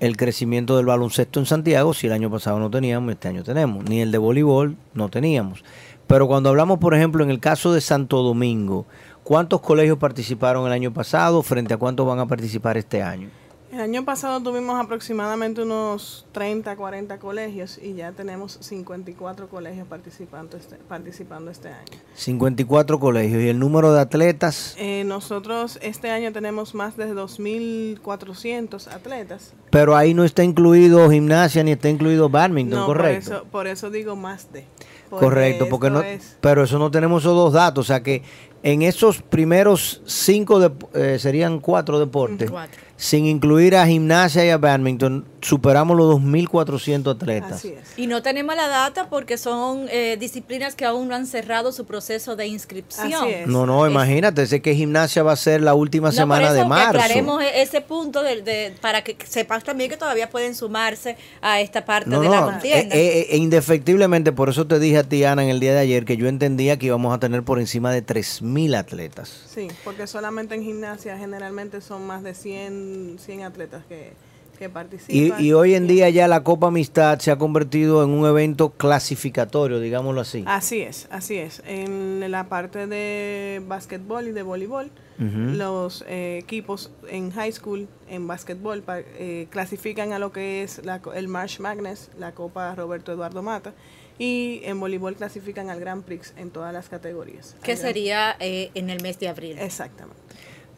el 0.00 0.16
crecimiento 0.16 0.76
del 0.76 0.86
baloncesto 0.86 1.40
en 1.40 1.46
Santiago 1.46 1.94
si 1.94 2.06
el 2.06 2.12
año 2.12 2.30
pasado 2.30 2.58
no 2.58 2.70
teníamos, 2.70 3.12
este 3.12 3.28
año 3.28 3.42
tenemos. 3.42 3.84
Ni 3.88 4.00
el 4.00 4.12
de 4.12 4.18
voleibol 4.18 4.76
no 4.94 5.08
teníamos. 5.08 5.64
Pero 6.06 6.28
cuando 6.28 6.50
hablamos, 6.50 6.78
por 6.78 6.94
ejemplo, 6.94 7.24
en 7.24 7.30
el 7.30 7.40
caso 7.40 7.72
de 7.72 7.80
Santo 7.80 8.22
Domingo, 8.22 8.86
¿cuántos 9.24 9.60
colegios 9.60 9.98
participaron 9.98 10.66
el 10.66 10.72
año 10.72 10.92
pasado 10.92 11.42
frente 11.42 11.74
a 11.74 11.78
cuántos 11.78 12.06
van 12.06 12.20
a 12.20 12.26
participar 12.26 12.76
este 12.76 13.02
año? 13.02 13.28
El 13.72 13.80
año 13.80 14.04
pasado 14.04 14.40
tuvimos 14.40 14.78
aproximadamente 14.82 15.60
unos 15.62 16.24
30, 16.32 16.76
40 16.76 17.18
colegios 17.18 17.78
y 17.82 17.94
ya 17.94 18.12
tenemos 18.12 18.58
54 18.60 19.48
colegios 19.48 19.88
participando 19.88 20.56
este, 20.56 20.76
participando 20.76 21.50
este 21.50 21.68
año. 21.68 21.98
54 22.14 23.00
colegios. 23.00 23.42
¿Y 23.42 23.48
el 23.48 23.58
número 23.58 23.92
de 23.92 24.00
atletas? 24.00 24.76
Eh, 24.78 25.02
nosotros 25.04 25.78
este 25.82 26.10
año 26.10 26.32
tenemos 26.32 26.74
más 26.76 26.96
de 26.96 27.12
2.400 27.12 28.86
atletas. 28.92 29.52
Pero 29.70 29.96
ahí 29.96 30.14
no 30.14 30.24
está 30.24 30.44
incluido 30.44 31.10
gimnasia 31.10 31.64
ni 31.64 31.72
está 31.72 31.88
incluido 31.88 32.28
badminton, 32.28 32.78
No, 32.80 32.86
correcto. 32.86 33.30
Por 33.30 33.36
eso, 33.36 33.44
por 33.50 33.66
eso 33.66 33.90
digo 33.90 34.14
más 34.16 34.52
de. 34.52 34.64
correcto, 35.10 35.66
porque 35.68 35.90
no, 35.90 36.02
es- 36.02 36.36
pero 36.40 36.62
eso 36.64 36.78
no 36.78 36.90
tenemos 36.90 37.22
esos 37.24 37.34
dos 37.34 37.52
datos, 37.52 37.84
o 37.84 37.86
sea 37.86 38.02
que 38.02 38.22
en 38.62 38.82
esos 38.82 39.22
primeros 39.22 40.02
cinco 40.06 40.60
dep- 40.60 40.88
eh, 40.94 41.18
serían 41.20 41.60
cuatro 41.60 41.98
deportes, 42.00 42.50
Cuatro. 42.50 42.80
Sin 42.96 43.26
incluir 43.26 43.76
a 43.76 43.86
gimnasia 43.86 44.44
y 44.46 44.50
a 44.50 44.58
badminton, 44.58 45.24
superamos 45.42 45.96
los 45.96 46.16
2.400 46.20 47.14
atletas. 47.14 47.52
Así 47.52 47.68
es. 47.68 47.98
Y 47.98 48.06
no 48.06 48.22
tenemos 48.22 48.56
la 48.56 48.68
data 48.68 49.08
porque 49.08 49.36
son 49.38 49.86
eh, 49.90 50.16
disciplinas 50.18 50.74
que 50.74 50.84
aún 50.84 51.08
no 51.08 51.14
han 51.14 51.26
cerrado 51.26 51.72
su 51.72 51.84
proceso 51.84 52.36
de 52.36 52.46
inscripción. 52.46 53.12
Así 53.12 53.28
es. 53.32 53.46
No, 53.46 53.66
no, 53.66 53.86
imagínate, 53.86 54.46
sé 54.46 54.60
que 54.62 54.74
gimnasia 54.74 55.22
va 55.22 55.32
a 55.32 55.36
ser 55.36 55.60
la 55.60 55.74
última 55.74 56.08
No, 56.08 56.12
semana 56.12 56.46
por 56.46 56.52
de 56.54 56.58
eso 56.60 56.64
que 56.64 56.68
marzo. 56.68 56.88
aclaremos 57.00 57.42
e- 57.42 57.62
ese 57.62 57.80
punto 57.80 58.22
de, 58.22 58.42
de- 58.42 58.74
para 58.80 59.02
que 59.04 59.16
sepas 59.26 59.62
también 59.62 59.90
que 59.90 59.96
todavía 59.96 60.30
pueden 60.30 60.54
sumarse 60.54 61.16
a 61.42 61.60
esta 61.60 61.84
parte 61.84 62.10
No, 62.10 62.20
de 62.20 62.28
la 62.28 62.40
no, 62.40 62.46
contienda. 62.46 62.94
eh, 62.96 63.20
eh, 63.20 63.26
eh, 63.30 63.36
indefectiblemente, 63.36 64.32
por 64.32 64.48
eso 64.48 64.66
te 64.66 64.78
dije 64.78 64.98
a 64.98 65.04
ti, 65.04 65.22
Ana, 65.24 65.42
en 65.44 65.50
el 65.50 65.60
día 65.60 65.72
de 65.74 65.80
ayer, 65.80 66.04
que 66.04 66.16
yo 66.16 66.28
entendía 66.28 66.78
que 66.78 66.86
íbamos 66.86 67.14
a 67.14 67.18
tener 67.18 67.42
por 67.42 67.58
encima 67.60 67.90
de 67.92 68.04
3.000 68.04 68.74
atletas. 68.74 69.42
Sí, 69.54 69.68
porque 69.84 70.06
solamente 70.06 70.54
en 70.54 70.62
gimnasia 70.64 71.16
generalmente 71.18 71.80
son 71.80 72.06
más 72.06 72.22
de 72.22 72.34
100, 72.34 72.85
100 73.18 73.42
atletas 73.42 73.84
que, 73.88 74.12
que 74.58 74.64
Y, 74.64 74.68
participan. 74.68 75.44
y 75.44 75.52
hoy 75.52 75.74
en 75.74 75.86
día 75.86 76.08
ya 76.10 76.28
la 76.28 76.42
Copa 76.42 76.68
Amistad 76.68 77.18
se 77.18 77.30
ha 77.30 77.36
convertido 77.36 78.02
en 78.02 78.10
un 78.10 78.26
evento 78.26 78.70
clasificatorio, 78.70 79.80
digámoslo 79.80 80.20
así. 80.22 80.44
Así 80.46 80.80
es, 80.80 81.08
así 81.10 81.36
es. 81.36 81.62
En 81.66 82.30
la 82.30 82.48
parte 82.48 82.86
de 82.86 83.62
básquetbol 83.66 84.28
y 84.28 84.32
de 84.32 84.42
voleibol, 84.42 84.90
los 85.18 86.04
eh, 86.08 86.38
equipos 86.42 86.90
en 87.08 87.30
high 87.30 87.50
school, 87.52 87.88
en 88.08 88.26
básquetbol, 88.26 88.82
pa- 88.82 89.00
eh, 89.00 89.46
clasifican 89.50 90.12
a 90.12 90.18
lo 90.18 90.30
que 90.30 90.62
es 90.62 90.84
la 90.84 91.00
co- 91.00 91.14
el 91.14 91.26
March 91.28 91.58
Madness, 91.60 92.10
la 92.18 92.32
Copa 92.32 92.74
Roberto 92.74 93.12
Eduardo 93.12 93.42
Mata, 93.42 93.72
y 94.18 94.60
en 94.64 94.78
voleibol 94.80 95.14
clasifican 95.16 95.70
al 95.70 95.80
Grand 95.80 96.02
Prix 96.04 96.34
en 96.36 96.50
todas 96.50 96.72
las 96.72 96.88
categorías. 96.90 97.56
que 97.62 97.76
sería 97.76 98.36
eh, 98.40 98.70
en 98.74 98.90
el 98.90 99.02
mes 99.02 99.18
de 99.18 99.28
abril. 99.28 99.56
Exactamente. 99.58 100.20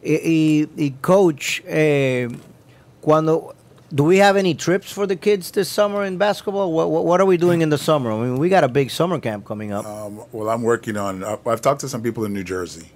Y, 0.02 0.66
y- 0.76 0.94
coach, 1.02 1.62
eh, 1.66 2.28
cuando 3.00 3.54
do 3.92 4.04
we 4.04 4.18
have 4.18 4.36
any 4.36 4.54
trips 4.54 4.92
for 4.92 5.06
the 5.06 5.16
kids 5.16 5.50
this 5.50 5.68
summer 5.68 6.04
in 6.04 6.18
basketball? 6.18 6.72
What, 6.72 6.90
what, 6.90 7.04
what 7.04 7.20
are 7.20 7.26
we 7.26 7.36
doing 7.36 7.62
in 7.62 7.70
the 7.70 7.78
summer? 7.78 8.12
I 8.12 8.20
mean, 8.20 8.36
we 8.36 8.48
got 8.48 8.64
a 8.64 8.68
big 8.68 8.90
summer 8.90 9.18
camp 9.18 9.46
coming 9.46 9.72
up. 9.72 9.86
Um, 9.86 10.24
well, 10.32 10.50
I'm 10.50 10.62
working 10.62 10.96
on. 10.96 11.24
I've 11.24 11.60
talked 11.60 11.80
to 11.80 11.88
some 11.88 12.02
people 12.02 12.24
in 12.24 12.32
New 12.32 12.44
Jersey, 12.44 12.90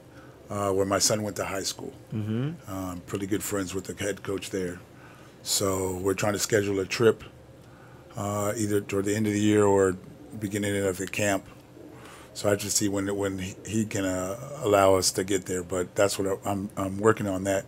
uh, 0.50 0.70
where 0.70 0.86
my 0.86 0.98
son 0.98 1.22
went 1.22 1.36
to 1.36 1.44
high 1.44 1.62
school. 1.62 1.92
Mm-hmm. 2.12 2.70
Um, 2.70 3.00
pretty 3.06 3.26
good 3.26 3.42
friends 3.42 3.74
with 3.74 3.84
the 3.84 3.94
head 4.04 4.22
coach 4.22 4.50
there, 4.50 4.80
so 5.42 5.96
we're 5.96 6.14
trying 6.14 6.34
to 6.34 6.38
schedule 6.38 6.78
a 6.80 6.86
trip, 6.86 7.24
uh, 8.16 8.52
either 8.56 8.80
toward 8.80 9.06
the 9.06 9.16
end 9.16 9.26
of 9.26 9.32
the 9.32 9.40
year 9.40 9.64
or 9.64 9.96
beginning 10.38 10.76
of 10.84 10.98
the 10.98 11.06
camp. 11.06 11.46
So 12.34 12.50
I 12.50 12.56
just 12.56 12.76
see 12.76 12.88
when 12.88 13.14
when 13.16 13.38
he, 13.66 13.84
can 13.84 14.04
uh, 14.04 14.38
allow 14.62 14.94
us 14.94 15.10
to 15.12 15.24
get 15.24 15.46
there. 15.46 15.62
But 15.62 15.94
that's 15.94 16.18
what 16.18 16.40
I'm 16.44 16.70
I'm 16.76 16.98
working 16.98 17.26
on 17.26 17.44
that. 17.44 17.66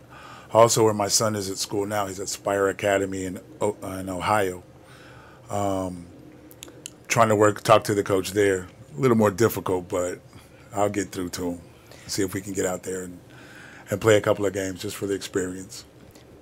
also 0.52 0.84
where 0.84 0.94
my 0.94 1.08
son 1.08 1.36
is 1.36 1.50
at 1.50 1.58
school 1.58 1.86
now. 1.86 2.06
He's 2.06 2.20
at 2.20 2.28
Spire 2.28 2.68
Academy 2.68 3.24
in, 3.24 3.40
uh, 3.60 3.72
in 3.98 4.08
Ohio. 4.08 4.62
Um, 5.50 6.06
trying 7.08 7.28
to 7.28 7.36
work, 7.36 7.62
talk 7.62 7.84
to 7.84 7.94
the 7.94 8.02
coach 8.02 8.30
there. 8.32 8.68
A 8.96 9.00
little 9.00 9.16
more 9.16 9.30
difficult, 9.30 9.88
but 9.88 10.20
I'll 10.72 10.88
get 10.88 11.10
through 11.10 11.30
to 11.30 11.50
him. 11.52 11.60
See 12.06 12.22
if 12.22 12.34
we 12.34 12.40
can 12.40 12.52
get 12.52 12.66
out 12.66 12.82
there 12.82 13.02
and, 13.04 13.18
and 13.90 14.00
play 14.00 14.16
a 14.16 14.20
couple 14.20 14.46
of 14.46 14.52
games 14.52 14.82
just 14.82 14.96
for 14.96 15.06
the 15.06 15.14
experience. 15.14 15.84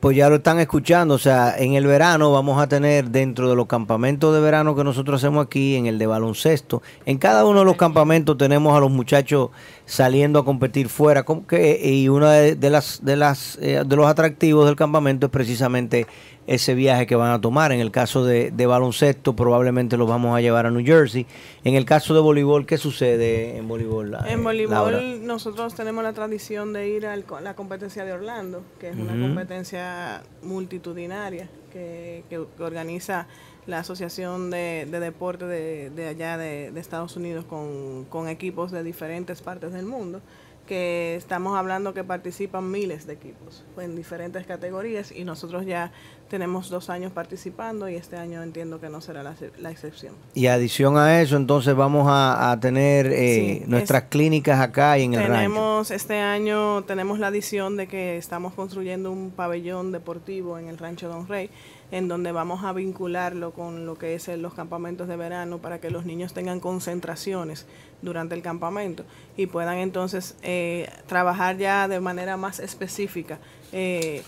Pues 0.02 0.16
ya 0.16 0.28
lo 0.28 0.35
están 0.35 0.59
escuchando, 0.59 1.14
o 1.14 1.18
sea, 1.18 1.54
en 1.56 1.75
el 1.75 1.87
verano 1.87 2.32
vamos 2.32 2.61
a 2.61 2.66
tener 2.66 3.11
dentro 3.11 3.49
de 3.49 3.54
los 3.54 3.66
campamentos 3.66 4.35
de 4.35 4.40
verano 4.40 4.75
que 4.75 4.82
nosotros 4.82 5.23
hacemos 5.23 5.47
aquí, 5.47 5.76
en 5.76 5.87
el 5.87 5.97
de 5.97 6.09
baloncesto, 6.09 6.82
en 7.06 7.18
cada 7.18 7.44
uno 7.44 7.61
de 7.61 7.66
los 7.66 7.76
campamentos 7.76 8.37
tenemos 8.37 8.76
a 8.76 8.80
los 8.80 8.90
muchachos 8.90 9.50
saliendo 9.87 10.40
a 10.40 10.44
competir 10.44 10.88
fuera, 10.88 11.25
que, 11.47 11.80
y 11.85 12.09
uno 12.09 12.28
de, 12.28 12.56
las 12.68 13.04
de 13.04 13.14
las 13.14 13.56
eh, 13.62 13.85
de 13.87 13.97
los 13.97 14.09
atractivos 14.09 14.66
del 14.66 14.75
campamento 14.75 15.26
es 15.26 15.30
precisamente 15.30 16.09
ese 16.46 16.75
viaje 16.75 17.06
que 17.06 17.14
van 17.14 17.32
a 17.32 17.40
tomar. 17.40 17.72
En 17.72 17.80
el 17.80 17.90
caso 17.90 18.25
de, 18.25 18.50
baloncesto, 18.66 19.34
probablemente 19.34 19.96
los 19.96 20.08
vamos 20.08 20.37
a 20.37 20.40
llevar 20.40 20.66
a 20.66 20.70
New 20.70 20.84
Jersey. 20.84 21.26
En 21.64 21.75
el 21.75 21.84
caso 21.84 22.14
de 22.14 22.20
voleibol, 22.20 22.66
¿qué 22.66 22.78
sucede 22.78 23.56
en 23.56 23.68
voleibol? 23.68 24.14
En 24.26 24.40
eh, 24.40 24.42
voleibol, 24.42 25.26
nosotros 25.26 25.75
tenemos 25.75 26.02
la 26.02 26.12
tradición 26.12 26.72
de 26.72 26.88
ir 26.88 27.06
a 27.06 27.16
la 27.16 27.54
competencia 27.54 28.04
de 28.04 28.12
Orlando, 28.12 28.62
que 28.78 28.90
es 28.90 28.96
una 28.96 29.12
competencia 29.12 30.22
multitudinaria 30.42 31.49
que, 31.72 32.25
organiza 32.58 33.26
la 33.66 33.78
Asociación 33.78 34.50
de, 34.50 34.87
Deporte 34.90 35.46
de, 35.46 36.08
allá 36.08 36.37
de, 36.37 36.72
Estados 36.80 37.16
Unidos 37.16 37.44
con, 37.44 38.04
con 38.06 38.28
equipos 38.28 38.72
de 38.72 38.82
diferentes 38.82 39.40
partes 39.40 39.72
del 39.72 39.87
mundo 39.87 40.20
que 40.66 41.16
estamos 41.16 41.57
hablando 41.57 41.92
que 41.92 42.04
participan 42.04 42.71
miles 42.71 43.07
de 43.07 43.14
equipos 43.14 43.64
en 43.78 43.97
diferentes 43.97 44.47
categorías 44.47 45.12
y 45.12 45.25
nosotros 45.25 45.66
ya 45.66 45.92
tenemos 46.28 46.71
dos 46.71 46.88
años 46.88 47.12
participando 47.12 47.88
y 47.88 47.97
este 47.97 48.16
año 48.16 48.42
entiendo 48.42 48.81
que 48.81 48.88
no 48.88 49.00
será 49.00 49.23
la, 49.23 49.71
excepción. 49.71 50.14
Y 50.33 50.47
adición 50.47 50.97
a 50.97 51.21
eso, 51.21 51.37
entonces 51.37 51.75
vamos 51.75 52.07
a, 52.09 52.57
tener 52.61 53.07
eh, 53.07 53.64
nuestras 53.66 54.04
clínicas 54.04 54.61
acá 54.61 54.99
y 54.99 55.04
en 55.04 55.14
el 55.14 55.26
tenemos, 55.26 55.90
Este 55.90 56.19
año 56.19 56.85
tenemos 56.85 57.19
la 57.19 57.26
adición 57.26 57.76
de 57.76 57.87
que 57.87 58.16
estamos 58.16 58.54
construyendo 58.54 59.12
un 59.12 59.31
pabellón 59.31 59.92
deportivo 59.92 60.59
en 60.59 60.69
el 60.69 60.78
rancho 60.78 61.09
Don 61.09 61.28
Rey, 61.28 61.50
en 61.92 62.08
donde 62.08 62.32
vamos 62.32 62.64
a 62.64 62.72
vincularlo 62.72 63.52
con 63.52 63.87
lo 63.87 63.96
que 63.96 64.14
es 64.14 64.26
los 64.26 64.54
campamentos 64.54 65.06
de 65.06 65.16
verano 65.16 65.58
para 65.58 65.80
que 65.80 65.90
los 65.90 66.04
niños 66.04 66.32
tengan 66.32 66.58
concentraciones 66.58 67.66
durante 68.00 68.34
el 68.34 68.42
campamento 68.42 69.04
y 69.37 69.46
puedan 69.46 69.76
entonces 69.76 70.34
eh, 70.42 70.90
trabajar 71.06 71.58
ya 71.58 71.87
de 71.87 72.00
manera 72.00 72.37
más 72.37 72.58
específica. 72.58 73.38
Eh, 73.72 74.22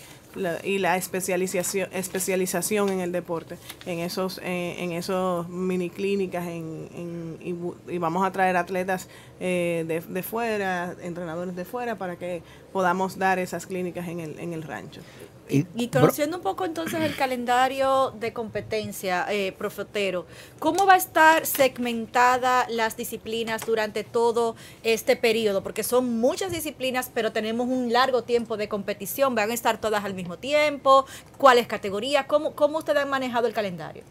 y 0.64 0.78
la 0.78 0.96
especialización 0.96 1.88
especialización 1.92 2.88
en 2.88 3.00
el 3.00 3.12
deporte 3.12 3.56
en 3.86 4.00
esos 4.00 4.38
eh, 4.42 4.76
en 4.78 4.92
esos 4.92 5.48
mini 5.48 5.90
clínicas 5.90 6.46
en, 6.46 7.38
y, 7.40 7.98
vamos 7.98 8.26
a 8.26 8.32
traer 8.32 8.56
atletas 8.56 9.08
eh, 9.40 9.84
de, 9.86 10.00
de, 10.00 10.22
fuera 10.22 10.94
entrenadores 11.02 11.54
de 11.54 11.64
fuera 11.64 11.96
para 11.96 12.16
que 12.16 12.42
podamos 12.72 13.18
dar 13.18 13.38
esas 13.38 13.66
clínicas 13.66 14.08
en 14.08 14.20
el, 14.20 14.38
en 14.38 14.52
el 14.52 14.62
rancho 14.62 15.00
y, 15.48 15.88
conociendo 15.88 16.38
un 16.38 16.42
poco 16.42 16.64
entonces 16.64 17.00
el 17.02 17.14
calendario 17.16 18.12
de 18.18 18.32
competencia, 18.32 19.26
eh, 19.28 19.52
profetero, 19.52 20.26
¿cómo 20.58 20.86
va 20.86 20.94
a 20.94 20.96
estar 20.96 21.44
segmentada 21.44 22.66
las 22.70 22.96
disciplinas 22.96 23.66
durante 23.66 24.04
todo 24.04 24.56
este 24.82 25.16
periodo? 25.16 25.62
Porque 25.62 25.82
son 25.82 26.18
muchas 26.18 26.50
disciplinas, 26.50 27.10
pero 27.12 27.32
tenemos 27.32 27.68
un 27.68 27.92
largo 27.92 28.22
tiempo 28.22 28.56
de 28.56 28.68
competición. 28.68 29.34
¿Van 29.34 29.50
a 29.50 29.54
estar 29.54 29.80
todas 29.80 30.04
al 30.04 30.14
mismo 30.14 30.38
tiempo? 30.38 31.04
¿Cuáles 31.36 31.66
categorías? 31.66 32.24
¿Cómo, 32.26 32.52
cómo 32.52 32.78
ustedes 32.78 33.02
han 33.02 33.10
manejado 33.10 33.46
el 33.46 33.52
calendario? 33.52 34.02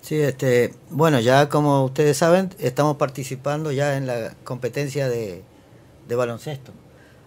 Sí, 0.00 0.20
este, 0.20 0.72
bueno, 0.90 1.18
ya 1.18 1.48
como 1.48 1.84
ustedes 1.84 2.16
saben, 2.16 2.50
estamos 2.58 2.96
participando 2.96 3.72
ya 3.72 3.96
en 3.96 4.06
la 4.06 4.34
competencia 4.44 5.08
de, 5.08 5.42
baloncesto. 6.08 6.72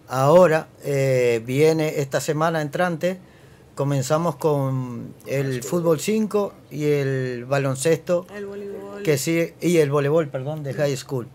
Ahora 0.08 0.68
eh, 0.82 1.42
viene 1.44 2.00
esta 2.00 2.20
semana 2.20 2.60
entrante 2.60 3.18
comenzamos 3.74 4.36
con 4.36 5.14
el 5.26 5.62
fútbol 5.62 6.00
5 6.00 6.52
y 6.70 6.84
el 6.84 7.44
baloncesto 7.46 8.26
que 9.04 9.18
sí 9.18 9.54
y 9.60 9.78
el 9.78 9.90
voleibol 9.90 10.28
perdón 10.28 10.62
de 10.62 10.74
high 10.74 10.96
school. 10.96 11.28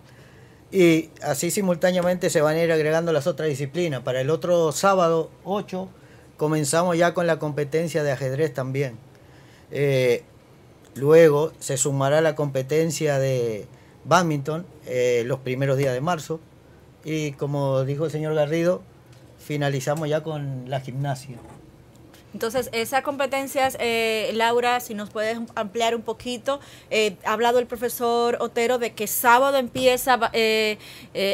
Y 0.72 1.10
así 1.22 1.50
simultáneamente 1.50 2.29
se 2.29 2.41
van 2.41 2.58
a 2.58 2.63
ir 2.63 2.72
agregando 2.72 3.13
las 3.13 3.25
otras 3.25 3.50
disciplinas. 3.50 4.01
Para 4.01 4.22
el 4.22 4.29
otro 4.29 4.72
sábado 4.72 5.32
8 5.46 5.89
comenzamos 6.36 6.98
ya 6.98 7.13
con 7.13 7.25
la 7.25 7.39
competencia 7.39 8.03
de 8.03 8.12
ajedrez 8.12 8.53
también. 8.53 8.98
Eh, 9.72 10.24
luego 10.96 11.53
se 11.60 11.77
sumará 11.77 12.22
la 12.22 12.36
competencia 12.36 13.17
de 13.17 13.65
badminton 14.06 14.65
eh, 14.86 15.24
los 15.25 15.39
primeros 15.39 15.77
días 15.77 15.94
de 15.94 16.01
marzo. 16.01 16.39
Y 17.03 17.32
como 17.34 17.84
dijo 17.86 18.06
el 18.06 18.12
señor 18.12 18.36
Garrido 18.36 18.82
finalizamos 19.39 20.10
ya 20.10 20.24
con 20.24 20.70
la 20.70 20.82
gimnasia 20.82 21.38
entonces, 22.38 22.70
esas 22.72 23.01
competencias, 23.01 23.75
eh, 23.79 24.29
Laura, 24.36 24.79
si 24.79 24.94
nos 24.94 25.10
puedes 25.10 25.39
ampliar 25.56 25.96
un 25.96 26.03
poquito, 26.03 26.60
eh, 26.91 27.15
ha 27.25 27.34
hablado 27.34 27.58
el 27.58 27.65
profesor 27.65 28.38
Otero 28.39 28.77
de 28.77 28.94
que 28.94 29.08
sábado 29.08 29.58
empieza 29.58 30.20
eh, 30.34 30.77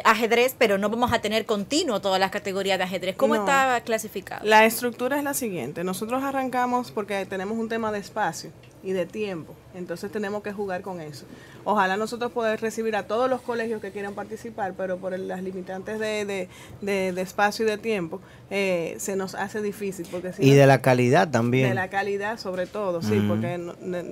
ajedrez, 0.06 0.56
pero 0.58 0.78
no 0.78 0.90
vamos 0.90 1.12
a 1.12 1.20
tener 1.20 1.46
continuo 1.46 2.00
todas 2.00 2.22
las 2.22 2.32
categorías 2.32 2.78
de 2.78 2.86
ajedrez. 2.86 3.18
¿Cómo 3.18 3.36
está 3.36 3.82
clasificado? 3.84 4.46
La 4.46 4.64
estructura 4.64 5.18
es 5.18 5.26
la 5.26 5.34
siguiente. 5.34 5.84
Nosotros 5.84 6.24
arrancamos 6.24 6.92
porque 6.92 7.26
tenemos 7.26 7.58
un 7.58 7.68
tema 7.68 7.92
de 7.92 8.00
espacio 8.00 8.52
y 8.84 8.92
de 8.92 9.06
tiempo. 9.06 9.56
Entonces 9.74 10.12
tenemos 10.12 10.44
que 10.44 10.52
jugar 10.52 10.82
con 10.82 11.00
eso. 11.00 11.26
Ojalá 11.64 11.96
nosotros 11.96 12.32
poder 12.32 12.60
recibir 12.60 12.96
a 12.96 13.08
todos 13.08 13.30
los 13.30 13.42
colegios 13.42 13.82
que 13.82 13.92
quieran 13.92 14.14
participar, 14.14 14.74
pero 14.78 14.98
por 14.98 15.18
las 15.18 15.42
limitantes 15.42 15.98
de, 15.98 16.50
de, 16.82 17.22
espacio 17.22 17.66
y 17.66 17.70
de 17.70 17.78
tiempo 17.78 18.20
eh, 18.52 18.96
se 19.00 19.16
nos 19.16 19.36
hace 19.36 19.62
difícil. 19.62 20.06
Porque 20.12 20.32
y 20.40 20.54
de 20.54 20.68
la 20.68 20.82
calidad 20.82 21.30
también. 21.30 21.70
De 21.70 21.76
la 21.76 21.90
calidad 21.90 22.38
sobre 22.38 22.68
todo, 22.68 23.02
sí, 23.02 23.24
porque 23.28 23.60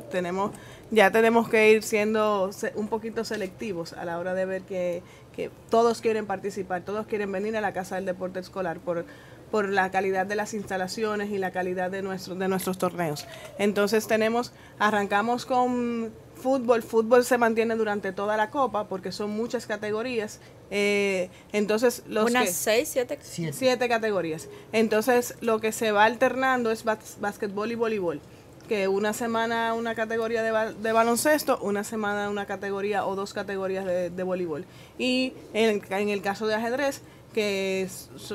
tenemos 0.10 0.52
ya 0.92 1.10
tenemos 1.10 1.48
que 1.48 1.72
ir 1.72 1.84
siendo 1.84 2.52
un 2.76 2.88
poquito 2.90 3.24
selectivos 3.24 3.94
a 3.94 4.04
la 4.04 4.20
hora 4.20 4.34
de 4.34 4.46
ver 4.46 4.62
que, 4.64 5.02
que 5.34 5.50
todos 5.70 6.02
quieren 6.02 6.26
participar, 6.26 6.82
todos 6.82 7.08
quieren 7.08 7.32
venir 7.32 7.56
a 7.56 7.62
la 7.62 7.72
Casa 7.72 7.96
del 7.96 8.06
Deporte 8.06 8.40
Escolar 8.40 8.80
por 8.80 9.06
por 9.52 9.70
la 9.70 9.92
calidad 9.92 10.26
de 10.26 10.36
las 10.36 10.54
instalaciones 10.54 11.30
y 11.30 11.38
la 11.38 11.52
calidad 11.52 11.92
de, 11.92 12.02
nuestros 12.02 12.40
de 12.40 12.48
nuestros 12.48 12.78
torneos. 12.78 13.28
Entonces 13.60 14.08
tenemos, 14.08 14.54
arrancamos 14.80 15.46
con 15.46 16.12
fútbol, 16.36 16.82
fútbol 16.82 17.24
se 17.24 17.38
mantiene 17.38 17.76
durante 17.76 18.12
toda 18.12 18.38
la 18.38 18.50
copa 18.50 18.88
porque 18.88 19.12
son 19.12 19.30
muchas 19.32 19.68
categorías. 19.68 20.40
Eh, 20.72 21.30
entonces 21.52 22.04
los 22.08 22.30
unas 22.32 22.52
seis, 22.52 22.90
siete, 22.92 23.20
siete. 23.22 23.90
categorías. 23.90 24.48
Entonces 24.72 25.36
lo 25.42 25.60
que 25.60 25.72
se 25.72 25.92
va 25.92 26.06
alternando 26.06 26.72
es 26.72 26.84
básquetbol 26.84 27.72
y 27.72 27.76
voleibol 27.76 28.22
que 28.68 28.88
una 28.88 29.12
semana 29.12 29.74
una 29.74 29.96
categoría 29.96 30.44
de, 30.44 30.74
de, 30.76 30.92
baloncesto, 30.94 31.60
una 31.62 31.84
semana 31.84 32.30
una 32.30 32.46
categoría 32.46 33.06
o 33.06 33.16
dos 33.16 33.34
categorías 33.34 33.86
de, 33.86 34.10
de 34.10 34.24
voleibol. 34.24 34.64
Y 34.98 35.34
en, 35.54 35.82
en, 35.90 36.08
el 36.08 36.22
caso 36.22 36.48
de 36.48 36.56
ajedrez, 36.56 37.02
que 37.34 37.88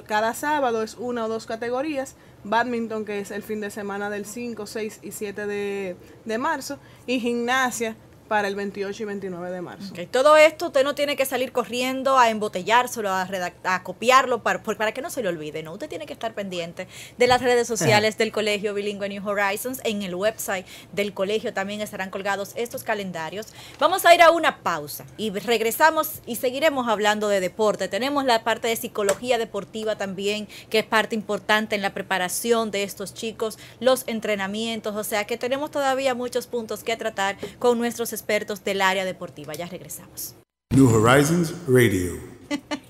cada 0.06 0.34
sábado 0.34 0.82
es 0.82 0.94
una 0.94 1.24
o 1.24 1.28
dos 1.28 1.46
categorías, 1.46 2.16
badminton 2.44 3.04
que 3.04 3.20
es 3.20 3.30
el 3.30 3.42
fin 3.42 3.60
de 3.60 3.70
semana 3.70 4.10
del 4.10 4.24
5, 4.24 4.66
6 4.66 5.00
y 5.02 5.12
7 5.12 5.46
de, 5.46 5.96
de 6.24 6.38
marzo 6.38 6.78
y 7.06 7.20
gimnasia 7.20 7.96
para 8.28 8.48
el 8.48 8.54
28 8.54 9.02
y 9.02 9.06
29 9.06 9.50
de 9.50 9.62
marzo. 9.62 9.92
Todo 10.10 10.36
esto 10.36 10.66
usted 10.66 10.84
no 10.84 10.94
tiene 10.94 11.16
que 11.16 11.24
salir 11.24 11.52
corriendo 11.52 12.18
a 12.18 12.30
embotellárselo, 12.30 13.10
a, 13.10 13.28
a 13.64 13.82
copiarlo 13.82 14.42
para, 14.42 14.62
para 14.62 14.92
que 14.92 15.02
no 15.02 15.10
se 15.10 15.22
le 15.22 15.28
olvide, 15.28 15.62
¿no? 15.62 15.72
Usted 15.72 15.88
tiene 15.88 16.06
que 16.06 16.12
estar 16.12 16.34
pendiente 16.34 16.88
de 17.16 17.26
las 17.26 17.42
redes 17.42 17.66
sociales 17.66 18.18
del 18.18 18.32
Colegio 18.32 18.74
Bilingüe 18.74 19.08
New 19.08 19.26
Horizons. 19.26 19.80
En 19.84 20.02
el 20.02 20.14
website 20.14 20.66
del 20.92 21.14
colegio 21.14 21.52
también 21.52 21.80
estarán 21.80 22.10
colgados 22.10 22.52
estos 22.56 22.84
calendarios. 22.84 23.48
Vamos 23.78 24.04
a 24.04 24.14
ir 24.14 24.22
a 24.22 24.30
una 24.30 24.62
pausa 24.62 25.04
y 25.16 25.30
regresamos 25.30 26.20
y 26.26 26.36
seguiremos 26.36 26.88
hablando 26.88 27.28
de 27.28 27.40
deporte. 27.40 27.88
Tenemos 27.88 28.24
la 28.24 28.44
parte 28.44 28.68
de 28.68 28.76
psicología 28.76 29.38
deportiva 29.38 29.96
también, 29.96 30.48
que 30.70 30.80
es 30.80 30.84
parte 30.84 31.14
importante 31.14 31.76
en 31.76 31.82
la 31.82 31.94
preparación 31.94 32.70
de 32.70 32.82
estos 32.82 33.14
chicos, 33.14 33.58
los 33.80 34.04
entrenamientos, 34.06 34.96
o 34.96 35.04
sea 35.04 35.24
que 35.24 35.36
tenemos 35.36 35.70
todavía 35.70 36.14
muchos 36.14 36.46
puntos 36.46 36.82
que 36.82 36.96
tratar 36.96 37.36
con 37.58 37.78
nuestros 37.78 38.12
expertos 38.16 38.64
del 38.64 38.82
área 38.82 39.04
deportiva. 39.04 39.54
Ya 39.54 39.66
regresamos. 39.66 40.34
New 40.70 40.88
Horizons 40.88 41.54
Radio. 41.68 42.18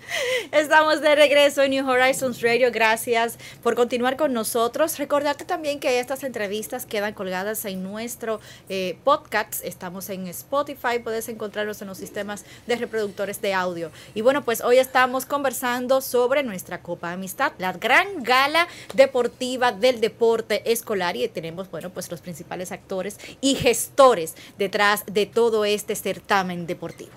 Estamos 0.52 1.00
de 1.00 1.14
regreso 1.14 1.62
en 1.62 1.70
New 1.70 1.88
Horizons 1.88 2.40
Radio. 2.40 2.70
Gracias 2.72 3.38
por 3.62 3.74
continuar 3.74 4.16
con 4.16 4.32
nosotros. 4.32 4.98
Recordarte 4.98 5.44
también 5.44 5.80
que 5.80 5.98
estas 5.98 6.22
entrevistas 6.24 6.86
quedan 6.86 7.14
colgadas 7.14 7.64
en 7.64 7.82
nuestro 7.82 8.40
eh, 8.68 8.98
podcast. 9.04 9.64
Estamos 9.64 10.08
en 10.10 10.26
Spotify. 10.28 10.98
Puedes 11.02 11.28
encontrarlos 11.28 11.82
en 11.82 11.88
los 11.88 11.98
sistemas 11.98 12.44
de 12.66 12.76
reproductores 12.76 13.40
de 13.40 13.54
audio. 13.54 13.90
Y 14.14 14.20
bueno, 14.20 14.44
pues 14.44 14.60
hoy 14.60 14.78
estamos 14.78 15.26
conversando 15.26 16.00
sobre 16.00 16.42
nuestra 16.42 16.82
Copa 16.82 17.12
Amistad, 17.12 17.52
la 17.58 17.72
gran 17.72 18.22
gala 18.22 18.68
deportiva 18.94 19.72
del 19.72 20.00
deporte 20.00 20.70
escolar. 20.70 21.16
Y 21.16 21.28
tenemos, 21.28 21.70
bueno, 21.70 21.90
pues 21.90 22.10
los 22.10 22.20
principales 22.20 22.72
actores 22.72 23.18
y 23.40 23.54
gestores 23.56 24.34
detrás 24.58 25.04
de 25.06 25.26
todo 25.26 25.64
este 25.64 25.94
certamen 25.96 26.66
deportivo. 26.66 27.12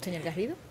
Señor 0.00 0.22
Garrido. 0.22 0.67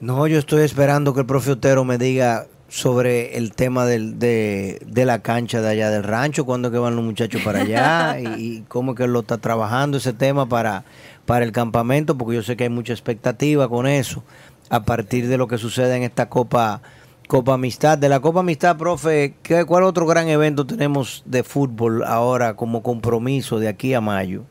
No, 0.00 0.26
yo 0.28 0.38
estoy 0.38 0.62
esperando 0.62 1.12
que 1.12 1.20
el 1.20 1.26
profe 1.26 1.52
Otero 1.52 1.84
me 1.84 1.98
diga 1.98 2.46
sobre 2.68 3.36
el 3.36 3.52
tema 3.52 3.84
del, 3.86 4.18
de, 4.18 4.80
de, 4.86 5.04
la 5.04 5.20
cancha 5.20 5.60
de 5.60 5.68
allá 5.68 5.90
del 5.90 6.04
rancho, 6.04 6.44
cuándo 6.44 6.70
que 6.70 6.78
van 6.78 6.94
los 6.94 7.04
muchachos 7.04 7.42
para 7.42 7.62
allá 7.62 8.20
y, 8.38 8.62
cómo 8.68 8.94
que 8.94 9.06
lo 9.08 9.20
está 9.20 9.38
trabajando 9.38 9.96
ese 9.96 10.12
tema 10.12 10.48
para, 10.48 10.84
para 11.26 11.44
el 11.44 11.50
campamento, 11.50 12.16
porque 12.16 12.36
yo 12.36 12.42
sé 12.42 12.56
que 12.56 12.64
hay 12.64 12.70
mucha 12.70 12.92
expectativa 12.92 13.68
con 13.68 13.86
eso, 13.86 14.22
a 14.70 14.84
partir 14.84 15.26
de 15.26 15.38
lo 15.38 15.48
que 15.48 15.58
sucede 15.58 15.96
en 15.96 16.02
esta 16.02 16.28
Copa 16.28 16.82
Copa 17.26 17.54
Amistad. 17.54 17.98
De 17.98 18.08
la 18.08 18.20
Copa 18.20 18.40
Amistad, 18.40 18.76
profe, 18.76 19.34
¿qué, 19.42 19.64
¿cuál 19.64 19.82
otro 19.82 20.06
gran 20.06 20.28
evento 20.28 20.66
tenemos 20.66 21.22
de 21.26 21.42
fútbol 21.42 22.04
ahora 22.04 22.54
como 22.54 22.82
compromiso 22.82 23.58
de 23.58 23.68
aquí 23.68 23.94
a 23.94 24.00
mayo? 24.00 24.44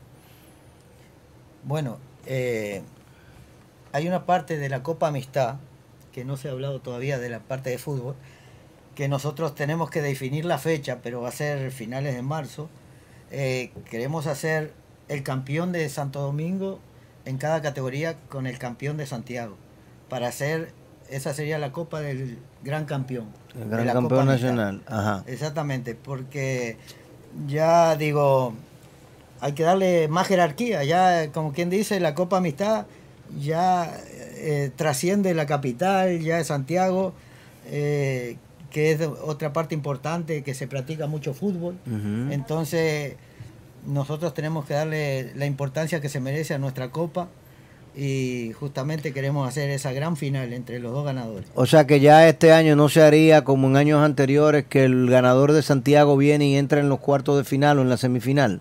Bueno, 1.64 1.98
eh, 2.26 2.82
hay 3.98 4.06
una 4.06 4.26
parte 4.26 4.58
de 4.58 4.68
la 4.68 4.84
Copa 4.84 5.08
Amistad, 5.08 5.56
que 6.12 6.24
no 6.24 6.36
se 6.36 6.48
ha 6.48 6.52
hablado 6.52 6.80
todavía 6.80 7.18
de 7.18 7.28
la 7.28 7.40
parte 7.40 7.70
de 7.70 7.78
fútbol, 7.78 8.14
que 8.94 9.08
nosotros 9.08 9.56
tenemos 9.56 9.90
que 9.90 10.02
definir 10.02 10.44
la 10.44 10.58
fecha, 10.58 10.98
pero 11.02 11.20
va 11.20 11.30
a 11.30 11.32
ser 11.32 11.72
finales 11.72 12.14
de 12.14 12.22
marzo. 12.22 12.68
Eh, 13.32 13.72
queremos 13.90 14.28
hacer 14.28 14.72
el 15.08 15.24
campeón 15.24 15.72
de 15.72 15.88
Santo 15.88 16.20
Domingo 16.20 16.78
en 17.24 17.38
cada 17.38 17.60
categoría 17.60 18.16
con 18.28 18.46
el 18.46 18.56
campeón 18.58 18.98
de 18.98 19.06
Santiago, 19.06 19.56
para 20.08 20.28
hacer, 20.28 20.72
esa 21.10 21.34
sería 21.34 21.58
la 21.58 21.72
Copa 21.72 22.00
del 22.00 22.38
Gran 22.62 22.84
Campeón. 22.84 23.26
El 23.60 23.68
Gran 23.68 23.88
Campeón 23.88 24.26
Nacional, 24.26 24.82
ajá. 24.86 25.24
Exactamente, 25.26 25.96
porque 25.96 26.76
ya 27.48 27.96
digo, 27.96 28.54
hay 29.40 29.54
que 29.54 29.64
darle 29.64 30.06
más 30.06 30.28
jerarquía, 30.28 30.84
ya 30.84 31.32
como 31.32 31.52
quien 31.52 31.68
dice, 31.68 31.98
la 31.98 32.14
Copa 32.14 32.36
Amistad 32.36 32.86
ya 33.38 33.92
eh, 34.36 34.70
trasciende 34.74 35.34
la 35.34 35.46
capital, 35.46 36.20
ya 36.20 36.38
es 36.40 36.48
Santiago, 36.48 37.12
eh, 37.66 38.36
que 38.70 38.92
es 38.92 39.00
otra 39.00 39.52
parte 39.52 39.74
importante, 39.74 40.42
que 40.42 40.54
se 40.54 40.66
practica 40.66 41.06
mucho 41.06 41.34
fútbol. 41.34 41.76
Entonces, 42.30 43.14
nosotros 43.86 44.34
tenemos 44.34 44.66
que 44.66 44.74
darle 44.74 45.32
la 45.34 45.46
importancia 45.46 46.00
que 46.00 46.08
se 46.08 46.20
merece 46.20 46.54
a 46.54 46.58
nuestra 46.58 46.90
copa 46.90 47.28
y 47.96 48.52
justamente 48.52 49.12
queremos 49.12 49.48
hacer 49.48 49.70
esa 49.70 49.92
gran 49.92 50.16
final 50.16 50.52
entre 50.52 50.78
los 50.78 50.92
dos 50.92 51.04
ganadores. 51.04 51.48
O 51.54 51.66
sea 51.66 51.86
que 51.86 51.98
ya 51.98 52.28
este 52.28 52.52
año 52.52 52.76
no 52.76 52.88
se 52.88 53.02
haría 53.02 53.42
como 53.44 53.66
en 53.66 53.76
años 53.76 54.02
anteriores 54.02 54.66
que 54.68 54.84
el 54.84 55.10
ganador 55.10 55.52
de 55.52 55.62
Santiago 55.62 56.16
viene 56.16 56.46
y 56.46 56.56
entra 56.56 56.80
en 56.80 56.88
los 56.88 57.00
cuartos 57.00 57.36
de 57.38 57.44
final 57.44 57.78
o 57.78 57.82
en 57.82 57.88
la 57.88 57.96
semifinal. 57.96 58.60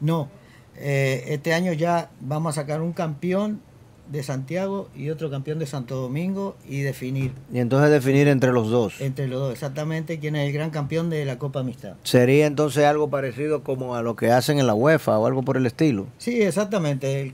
No, 0.00 0.28
eh, 0.76 1.24
este 1.28 1.54
año 1.54 1.72
ya 1.72 2.10
vamos 2.20 2.56
a 2.56 2.62
sacar 2.62 2.82
un 2.82 2.92
campeón 2.92 3.60
de 4.10 4.22
Santiago 4.22 4.88
y 4.94 5.10
otro 5.10 5.30
campeón 5.30 5.58
de 5.58 5.66
Santo 5.66 5.96
Domingo 5.96 6.56
y 6.68 6.80
definir. 6.80 7.32
Y 7.52 7.58
entonces 7.58 7.90
definir 7.90 8.28
entre 8.28 8.52
los 8.52 8.70
dos. 8.70 9.00
Entre 9.00 9.28
los 9.28 9.40
dos, 9.40 9.52
exactamente 9.52 10.18
quién 10.18 10.36
es 10.36 10.46
el 10.46 10.52
gran 10.52 10.70
campeón 10.70 11.08
de 11.08 11.24
la 11.24 11.38
Copa 11.38 11.60
Amistad. 11.60 11.94
Sería 12.02 12.46
entonces 12.46 12.84
algo 12.84 13.08
parecido 13.08 13.62
como 13.62 13.94
a 13.94 14.02
lo 14.02 14.14
que 14.14 14.30
hacen 14.30 14.58
en 14.58 14.66
la 14.66 14.74
UEFA 14.74 15.18
o 15.18 15.26
algo 15.26 15.42
por 15.42 15.56
el 15.56 15.66
estilo. 15.66 16.06
Sí, 16.18 16.42
exactamente, 16.42 17.32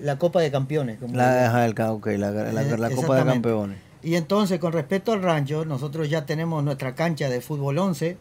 la 0.00 0.18
Copa 0.18 0.40
de 0.40 0.50
Campeones. 0.50 0.98
Como 0.98 1.14
la, 1.14 1.66
el, 1.66 1.74
la, 1.74 2.90
Copa 2.90 3.16
de 3.16 3.24
Campeones. 3.24 3.78
Y 4.02 4.14
entonces, 4.14 4.58
con 4.58 4.72
respecto 4.72 5.12
al 5.12 5.22
rancho, 5.22 5.64
nosotros 5.64 6.08
ya 6.08 6.24
tenemos 6.24 6.62
nuestra 6.64 6.94
cancha 6.94 7.28
de 7.28 7.40
fútbol 7.40 7.78
11, 7.78 8.16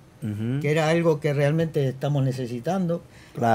que 0.61 0.71
era 0.71 0.89
algo 0.89 1.19
que 1.19 1.31
realmente 1.31 1.87
estamos 1.87 2.23
necesitando 2.23 3.01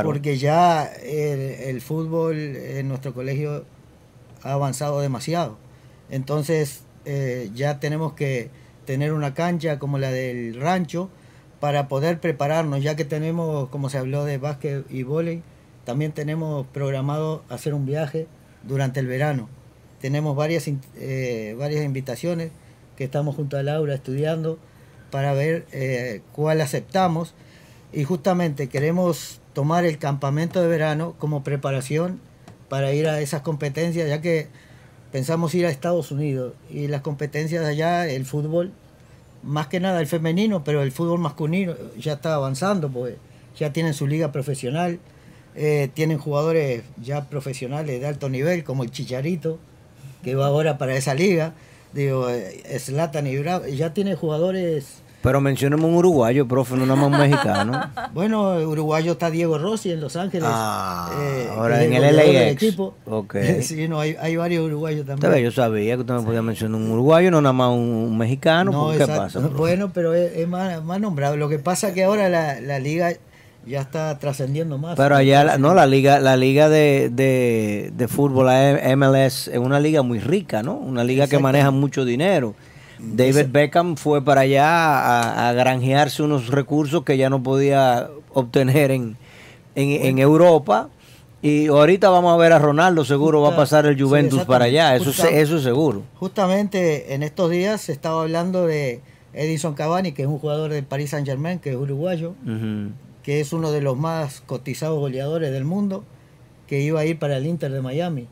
porque 0.04 0.38
ya 0.38 0.84
el, 0.84 1.80
fútbol 1.80 2.36
en 2.36 2.88
nuestro 2.88 3.12
colegio 3.14 3.64
ha 4.42 4.52
avanzado 4.52 5.00
demasiado. 5.00 5.58
Entonces 6.10 6.82
eh, 7.04 7.50
ya 7.54 7.80
tenemos 7.80 8.12
que 8.12 8.50
tener 8.84 9.12
una 9.12 9.34
cancha 9.34 9.78
como 9.78 9.98
la 9.98 10.10
del 10.10 10.60
rancho 10.60 11.08
para 11.60 11.88
poder 11.88 12.20
prepararnos, 12.20 12.82
ya 12.82 12.96
que 12.96 13.04
tenemos, 13.04 13.68
como 13.68 13.88
se 13.88 13.98
habló 13.98 14.24
de 14.24 14.38
básquet 14.38 14.84
y 14.90 15.04
vóley, 15.04 15.42
también 15.84 16.12
tenemos 16.12 16.66
programado 16.66 17.44
hacer 17.48 17.74
un 17.74 17.86
viaje 17.86 18.26
durante 18.64 19.00
el 19.00 19.06
verano. 19.06 19.48
Tenemos 20.00 20.36
varias, 20.36 20.68
eh, 20.96 21.54
varias 21.58 21.84
invitaciones 21.84 22.50
que 22.96 23.04
estamos 23.04 23.36
junto 23.36 23.56
a 23.56 23.62
Laura 23.62 23.94
estudiando 23.94 24.58
para 25.10 25.32
ver 25.34 25.66
eh, 25.72 26.22
cuál 26.32 26.60
aceptamos 26.60 27.34
y 27.92 28.04
justamente 28.04 28.68
queremos 28.68 29.40
tomar 29.52 29.84
el 29.84 29.98
campamento 29.98 30.62
de 30.62 30.68
verano 30.68 31.14
como 31.18 31.44
preparación 31.44 32.20
para 32.68 32.92
ir 32.92 33.06
a 33.06 33.20
esas 33.20 33.42
competencias, 33.42 34.08
ya 34.08 34.22
que 34.22 34.48
pensamos 35.10 35.54
ir 35.54 35.66
a 35.66 35.70
Estados 35.70 36.10
Unidos. 36.10 36.54
Y 36.70 36.88
las 36.88 37.02
competencias 37.02 37.62
de 37.62 37.68
allá, 37.68 38.08
el 38.08 38.24
fútbol, 38.24 38.72
más 39.42 39.66
que 39.66 39.78
nada 39.78 40.00
el 40.00 40.06
femenino, 40.06 40.64
pero 40.64 40.82
el 40.82 40.90
fútbol 40.90 41.18
masculino 41.18 41.74
ya 41.98 42.14
está 42.14 42.34
avanzando, 42.34 42.88
pues 42.88 43.16
ya 43.58 43.72
tienen 43.74 43.92
su 43.92 44.06
liga 44.06 44.32
profesional, 44.32 44.98
eh, 45.54 45.90
tienen 45.92 46.16
jugadores 46.16 46.84
ya 46.96 47.28
profesionales 47.28 48.00
de 48.00 48.06
alto 48.06 48.30
nivel, 48.30 48.64
como 48.64 48.84
el 48.84 48.90
Chicharito, 48.90 49.58
que 50.24 50.34
va 50.34 50.46
ahora 50.46 50.78
para 50.78 50.96
esa 50.96 51.14
liga, 51.14 51.52
digo, 51.92 52.26
Slatan 52.78 53.26
y 53.26 53.36
Bravo, 53.36 53.66
ya 53.66 53.92
tiene 53.92 54.14
jugadores 54.14 55.01
pero 55.22 55.40
mencionemos 55.40 55.88
un 55.88 55.94
uruguayo, 55.94 56.48
profe, 56.48 56.74
no 56.74 56.84
nada 56.84 56.96
más 56.96 57.12
un 57.12 57.30
mexicano. 57.30 57.80
bueno, 58.12 58.56
uruguayo 58.56 59.12
está 59.12 59.30
Diego 59.30 59.56
Rossi 59.56 59.92
en 59.92 60.00
Los 60.00 60.16
Ángeles. 60.16 60.48
Ah, 60.50 61.10
eh, 61.20 61.48
ahora 61.56 61.84
en 61.84 61.92
el 61.92 62.16
LAX. 62.16 62.52
Equipo. 62.52 62.96
Okay. 63.06 63.62
sí, 63.62 63.86
no, 63.88 64.00
hay, 64.00 64.16
hay, 64.20 64.36
varios 64.36 64.66
uruguayos 64.66 65.06
también. 65.06 65.44
Yo 65.44 65.52
sabía 65.52 65.94
que 65.94 66.00
usted 66.00 66.14
me 66.14 66.22
podía 66.22 66.42
mencionar 66.42 66.80
un 66.80 66.90
uruguayo, 66.90 67.30
no 67.30 67.40
nada 67.40 67.52
más 67.52 67.70
un, 67.70 68.18
mexicano. 68.18 68.90
¿Qué 68.98 69.06
pasa? 69.06 69.38
Bueno, 69.40 69.92
pero 69.92 70.12
es, 70.12 70.48
más, 70.48 70.82
más, 70.82 71.00
nombrado. 71.00 71.36
Lo 71.36 71.48
que 71.48 71.60
pasa 71.60 71.88
es 71.88 71.94
que 71.94 72.02
ahora 72.02 72.28
la, 72.28 72.60
la 72.60 72.80
liga 72.80 73.12
ya 73.64 73.80
está 73.80 74.18
trascendiendo 74.18 74.76
más. 74.76 74.96
Pero 74.96 75.14
allá, 75.14 75.56
no, 75.56 75.72
la 75.72 75.86
liga, 75.86 76.18
la 76.18 76.36
liga 76.36 76.68
de, 76.68 77.10
de, 77.12 77.92
de 77.94 78.08
fútbol, 78.08 78.46
la 78.46 78.96
MLS, 78.96 79.48
es 79.48 79.58
una 79.58 79.78
liga 79.78 80.02
muy 80.02 80.18
rica, 80.18 80.64
¿no? 80.64 80.74
Una 80.74 81.04
liga 81.04 81.28
que 81.28 81.38
maneja 81.38 81.70
mucho 81.70 82.04
dinero. 82.04 82.54
David 83.02 83.46
Beckham 83.50 83.96
fue 83.96 84.24
para 84.24 84.42
allá 84.42 85.48
a, 85.48 85.52
granjearse 85.52 86.22
unos 86.22 86.48
recursos 86.48 87.02
que 87.04 87.16
ya 87.16 87.28
no 87.28 87.42
podía 87.42 88.08
obtener 88.32 88.90
en, 88.90 89.16
en, 89.74 90.18
Europa. 90.18 90.88
Y 91.42 91.66
ahorita 91.66 92.08
vamos 92.08 92.32
a 92.32 92.36
ver 92.36 92.52
a 92.52 92.60
Ronaldo, 92.60 93.04
seguro 93.04 93.42
va 93.42 93.50
a 93.50 93.56
pasar 93.56 93.86
el 93.86 94.00
Juventus 94.00 94.44
para 94.44 94.66
allá, 94.66 94.94
eso, 94.94 95.10
eso 95.10 95.56
es 95.56 95.62
seguro. 95.62 96.02
Justamente 96.20 97.14
en 97.14 97.24
estos 97.24 97.50
días 97.50 97.80
se 97.80 97.92
estaba 97.92 98.22
hablando 98.22 98.66
de 98.66 99.00
Edison 99.34 99.74
Cavani, 99.74 100.12
que 100.12 100.22
es 100.22 100.28
un 100.28 100.38
jugador 100.38 100.70
del 100.70 100.84
Paris 100.84 101.10
Saint 101.10 101.26
Germain, 101.26 101.58
que 101.58 101.70
es 101.70 101.76
uruguayo, 101.76 102.34
que 103.24 103.40
es 103.40 103.52
uno 103.52 103.72
de 103.72 103.80
los 103.80 103.98
más 103.98 104.40
cotizados 104.42 105.00
goleadores 105.00 105.50
del 105.50 105.64
mundo, 105.64 106.04
que 106.68 106.80
iba 106.80 107.00
a 107.00 107.04
ir 107.04 107.18
para 107.18 107.38
el 107.38 107.46
Inter 107.46 107.72
de 107.72 107.82
Miami. 107.82 108.28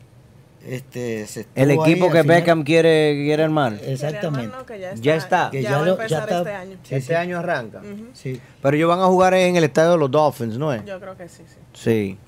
Este, 0.66 1.26
el 1.54 1.70
equipo 1.70 2.10
que 2.10 2.22
Beckham 2.22 2.64
quiere, 2.64 3.14
quiere 3.24 3.42
armar. 3.44 3.78
Exactamente. 3.82 4.54
ya 4.96 5.16
está. 5.16 5.48
Que 5.50 5.62
ya, 5.62 5.82
este 5.82 6.50
año. 6.52 6.78
este 6.90 7.16
año 7.16 7.38
arranca. 7.38 7.80
sí. 8.12 8.40
Pero 8.60 8.76
ellos 8.76 8.88
van 8.88 9.00
a 9.00 9.06
jugar 9.06 9.34
en 9.34 9.56
el 9.56 9.64
estadio 9.64 9.92
de 9.92 9.98
los 9.98 10.10
Dolphins, 10.10 10.58
¿no 10.58 10.72
es? 10.72 10.84
Yo 10.84 11.00
creo 11.00 11.16
que 11.16 11.28
sí, 11.28 11.44
sí. 11.46 11.58
Sí. 11.72 12.18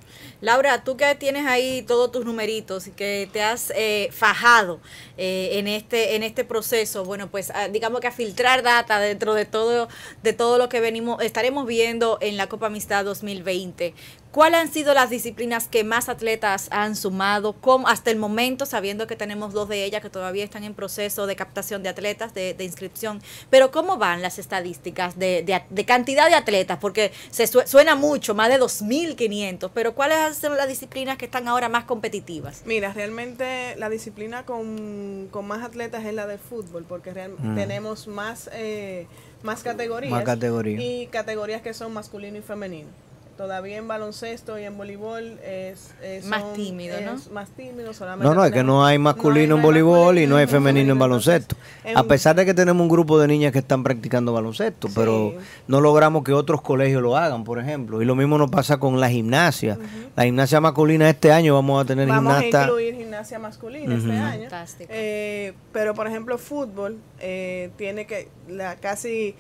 Laura, 0.43 0.83
tú 0.83 0.97
que 0.97 1.15
tienes 1.15 1.47
ahí 1.47 1.83
todos 1.83 2.11
tus 2.11 2.25
numeritos 2.25 2.89
y 2.89 2.91
que 2.91 3.29
te 3.33 3.43
has 3.43 3.73
eh, 3.77 4.09
fajado 4.11 4.81
eh, 5.17 5.51
en 5.53 5.69
este 5.69 6.17
en 6.17 6.25
este 6.25 6.45
proceso, 6.45 7.05
bueno, 7.05 7.31
pues 7.31 7.53
ah, 7.55 7.69
digamos 7.69 8.01
que 8.01 8.09
a 8.09 8.13
filtrar 8.13 8.65
data 8.65 8.99
dentro 8.99 9.35
de 9.35 9.45
todo 9.45 9.89
de 10.25 10.33
todo 10.33 10.59
lo 10.59 10.69
que 10.69 10.81
venimos 10.81 11.23
estaremos 11.23 11.65
viendo 11.65 12.19
en 12.21 12.37
la 12.37 12.49
Copa 12.49 12.67
Amistad 12.67 13.05
2020. 13.05 13.95
¿Cuáles 14.33 14.61
han 14.61 14.73
sido 14.73 14.95
las 14.95 15.11
disciplinas 15.11 15.69
que 15.69 15.85
más 15.85 16.09
atletas 16.09 16.69
han 16.71 16.97
sumado 16.97 17.53
¿Cómo, 17.53 17.87
hasta 17.87 18.11
el 18.11 18.17
momento, 18.17 18.65
sabiendo 18.65 19.07
que 19.07 19.15
tenemos 19.15 19.53
dos 19.53 19.69
de 19.69 19.85
ellas 19.85 20.01
que 20.01 20.09
todavía 20.09 20.43
están 20.43 20.65
en 20.65 20.73
proceso 20.73 21.27
de 21.27 21.37
captación 21.37 21.83
de 21.83 21.91
atletas, 21.91 22.33
de, 22.33 22.57
inscripción? 22.61 23.21
Pero 23.51 23.71
¿cómo 23.71 23.99
van 23.99 24.23
las 24.23 24.39
estadísticas 24.39 25.19
de, 25.19 25.45
de, 25.69 25.85
cantidad 25.85 26.29
de 26.29 26.35
atletas? 26.35 26.79
Porque 26.81 27.13
se 27.31 27.47
suena 27.47 27.95
mucho, 27.95 28.35
más 28.35 28.49
de 28.49 28.59
2.500, 28.59 29.71
pero 29.75 29.95
¿cuáles 29.95 30.39
son 30.39 30.57
las 30.57 30.67
disciplinas 30.67 31.19
que 31.19 31.27
están 31.27 31.47
ahora 31.47 31.69
más 31.69 31.85
competitivas? 31.85 32.63
Mira, 32.65 32.95
realmente 32.95 33.77
la 33.77 33.91
disciplina 33.91 34.47
con, 34.47 35.29
con 35.31 35.47
más 35.47 35.63
atletas 35.63 36.07
es 36.07 36.15
la 36.15 36.27
de 36.27 36.39
fútbol, 36.39 36.87
porque 36.89 37.13
mm. 37.13 37.55
tenemos 37.55 38.09
más, 38.09 38.49
eh, 38.55 39.07
más 39.43 39.63
categorías. 39.63 40.11
Más 40.11 40.25
categorías. 40.25 40.81
Y 40.83 41.07
categorías 41.09 41.61
que 41.61 41.75
son 41.75 41.93
masculino 41.93 42.39
y 42.39 42.43
femenino 42.43 42.89
todavía 43.37 43.77
en 43.77 43.89
baloncesto 43.89 44.59
y 44.59 44.65
en 44.65 44.77
voleibol 44.77 45.39
es, 45.45 45.95
más 46.27 46.53
tímido, 46.55 46.97
¿no? 47.01 47.17
más 47.33 47.51
tímido 47.51 47.93
solamente. 47.95 48.29
No, 48.29 48.35
no, 48.35 48.45
es 48.45 48.53
que 48.53 48.63
no 48.63 48.85
hay 48.85 48.99
masculino 48.99 49.57
en 49.57 49.63
voleibol 49.63 50.19
y 50.19 50.27
no 50.27 50.37
hay 50.37 50.47
femenino 50.47 50.93
en 50.93 50.99
baloncesto. 50.99 51.57
a 51.95 52.03
pesar 52.05 52.37
de 52.37 52.45
que 52.45 52.55
tenemos 52.55 52.83
un 52.83 52.89
grupo 52.89 53.19
de 53.19 53.29
niñas 53.29 53.53
que 53.53 53.59
están 53.59 53.83
practicando 53.83 54.33
baloncesto, 54.33 54.89
pero 54.95 55.35
no 55.67 55.81
logramos 55.81 56.25
que 56.25 56.33
otros 56.33 56.63
colegios 56.63 57.03
lo 57.03 57.17
hagan, 57.17 57.45
por 57.45 57.59
ejemplo. 57.59 58.03
Y 58.03 58.05
lo 58.05 58.15
mismo 58.15 58.39
nos 58.39 58.51
pasa 58.51 58.79
con 58.79 59.01
la 59.01 59.09
gimnasia. 59.09 59.79
La 60.17 60.25
gimnasia 60.25 60.61
masculina 60.61 61.09
este 61.09 61.33
año 61.33 61.55
vamos 61.55 61.83
a 61.83 61.87
tener 61.87 62.09
vamos 62.09 62.35
gimnasta. 62.35 62.59
Vamos 62.59 62.79
a 62.79 62.83
incluir 62.83 62.97
gimnasia 62.97 63.39
masculina 63.39 63.95
este 63.95 64.13
año. 64.13 64.49
Eh, 64.89 65.55
pero 65.73 65.95
por 65.95 66.07
ejemplo 66.07 66.39
fútbol 66.39 66.99
eh, 67.21 67.71
tiene 67.77 68.07
que 68.07 68.29
la 68.49 68.77
casi 68.77 69.35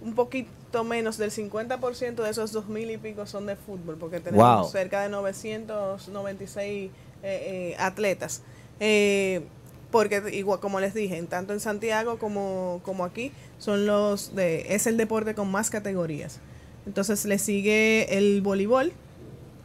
un 0.00 0.14
poquito 0.14 0.50
menos 0.84 1.18
del 1.18 1.30
50% 1.30 2.22
de 2.22 2.30
esos 2.30 2.52
dos 2.52 2.68
mil 2.68 2.90
y 2.90 2.98
pico 2.98 3.26
son 3.26 3.46
de 3.46 3.56
fútbol, 3.56 3.96
porque 3.98 4.20
tenemos 4.20 4.70
cerca 4.70 5.02
de 5.02 5.08
996 5.08 6.66
eh, 6.66 6.90
eh, 7.22 7.76
atletas. 7.78 8.42
Eh, 8.80 9.42
porque 9.90 10.22
igual 10.32 10.60
como 10.60 10.80
les 10.80 10.94
dije, 10.94 11.20
tanto 11.22 11.52
en 11.52 11.60
Santiago 11.60 12.18
como, 12.18 12.80
como 12.84 13.04
aquí, 13.04 13.32
son 13.58 13.86
los 13.86 14.34
de, 14.34 14.74
es 14.74 14.86
el 14.86 14.96
deporte 14.96 15.34
con 15.34 15.50
más 15.50 15.70
categorías. 15.70 16.40
Entonces 16.86 17.24
le 17.24 17.38
sigue 17.38 18.18
el 18.18 18.42
voleibol 18.42 18.92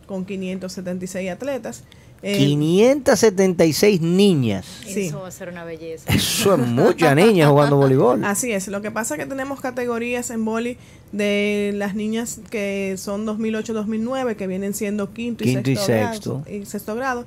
con 0.07 0.25
576 0.25 1.29
atletas. 1.29 1.83
576 2.23 4.01
niñas. 4.01 4.65
Eso 4.87 5.21
va 5.21 5.27
a 5.27 5.31
ser 5.31 5.49
una 5.49 5.65
belleza. 5.65 6.09
Eso 6.09 6.53
es 6.53 6.59
mucha 6.59 7.13
niña 7.13 7.49
jugando 7.49 7.75
voleibol. 7.75 8.23
Así 8.23 8.53
es. 8.53 8.69
Lo 8.69 8.81
que 8.81 8.91
pasa 8.91 9.15
es 9.15 9.19
que 9.19 9.25
tenemos 9.25 9.59
categorías 9.59 10.29
en 10.29 10.45
boli 10.45 10.77
de 11.11 11.73
las 11.75 11.95
niñas 11.95 12.39
que 12.49 12.95
son 12.97 13.27
2008-2009, 13.27 14.35
que 14.37 14.47
vienen 14.47 14.73
siendo 14.73 15.13
quinto 15.13 15.43
y, 15.43 15.75
sexto, 15.75 16.43
y 16.49 16.65
sexto 16.65 16.95
grado. 16.95 17.25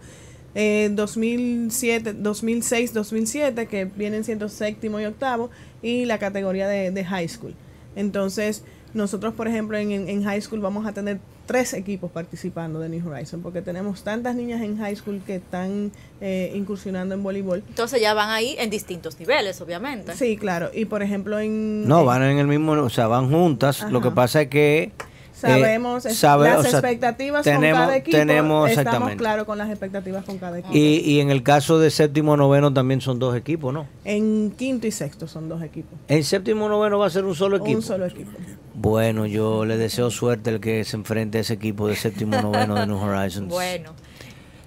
Eh, 0.54 0.88
2007, 0.92 2.16
2006-2007, 2.16 3.66
que 3.68 3.84
vienen 3.84 4.24
siendo 4.24 4.48
séptimo 4.48 4.98
y 4.98 5.04
octavo. 5.04 5.50
Y 5.82 6.06
la 6.06 6.18
categoría 6.18 6.68
de, 6.68 7.04
high 7.04 7.28
school. 7.28 7.54
Entonces, 7.96 8.64
nosotros, 8.94 9.34
por 9.34 9.46
ejemplo, 9.46 9.76
en, 9.76 9.92
en 9.92 10.24
high 10.24 10.40
school 10.40 10.60
vamos 10.60 10.86
a 10.86 10.92
tener 10.92 11.20
tres 11.46 11.72
equipos 11.72 12.10
participando 12.10 12.80
de 12.80 12.88
New 12.88 13.08
Horizon, 13.08 13.40
porque 13.40 13.62
tenemos 13.62 14.02
tantas 14.02 14.34
niñas 14.34 14.60
en 14.62 14.76
high 14.78 14.96
school 14.96 15.22
que 15.24 15.36
están 15.36 15.92
eh, 16.20 16.52
incursionando 16.54 17.14
en 17.14 17.22
voleibol. 17.22 17.62
Entonces 17.68 18.00
ya 18.00 18.12
van 18.14 18.30
ahí 18.30 18.56
en 18.58 18.68
distintos 18.68 19.18
niveles, 19.18 19.60
obviamente. 19.60 20.14
Sí, 20.14 20.36
claro. 20.36 20.70
Y 20.74 20.84
por 20.84 21.02
ejemplo 21.02 21.38
en... 21.38 21.86
No, 21.88 22.04
van 22.04 22.22
en 22.22 22.38
el 22.38 22.46
mismo, 22.46 22.72
o 22.72 22.90
sea, 22.90 23.06
van 23.06 23.30
juntas. 23.30 23.90
Lo 23.90 24.00
que 24.00 24.10
pasa 24.10 24.42
es 24.42 24.48
que... 24.48 24.92
Sabemos 25.36 26.06
eh, 26.06 26.14
las 26.22 26.64
expectativas 26.64 27.44
tenemos, 27.44 27.78
con 27.78 27.86
cada 27.86 27.96
equipo. 27.96 28.16
Tenemos, 28.16 28.70
estamos 28.70 29.14
claros 29.16 29.44
con 29.44 29.58
las 29.58 29.68
expectativas 29.68 30.24
con 30.24 30.38
cada 30.38 30.58
equipo. 30.58 30.74
Y, 30.74 31.00
y 31.04 31.20
en 31.20 31.30
el 31.30 31.42
caso 31.42 31.78
de 31.78 31.90
séptimo 31.90 32.38
noveno 32.38 32.72
también 32.72 33.02
son 33.02 33.18
dos 33.18 33.36
equipos, 33.36 33.74
¿no? 33.74 33.86
En 34.04 34.50
quinto 34.52 34.86
y 34.86 34.90
sexto 34.92 35.28
son 35.28 35.50
dos 35.50 35.62
equipos. 35.62 35.98
En 36.08 36.24
séptimo 36.24 36.70
noveno 36.70 36.98
va 36.98 37.06
a 37.06 37.10
ser 37.10 37.26
un 37.26 37.34
solo 37.34 37.58
equipo. 37.58 37.76
Un 37.76 37.82
solo 37.82 38.06
equipo. 38.06 38.30
Bueno, 38.74 39.26
yo 39.26 39.66
le 39.66 39.76
deseo 39.76 40.10
suerte 40.10 40.48
el 40.50 40.60
que 40.60 40.84
se 40.84 40.96
enfrente 40.96 41.38
a 41.38 41.40
ese 41.42 41.54
equipo 41.54 41.86
de 41.86 41.96
séptimo 41.96 42.40
noveno 42.40 42.74
de 42.74 42.86
New 42.86 42.96
Horizons. 42.96 43.52
Bueno. 43.52 43.92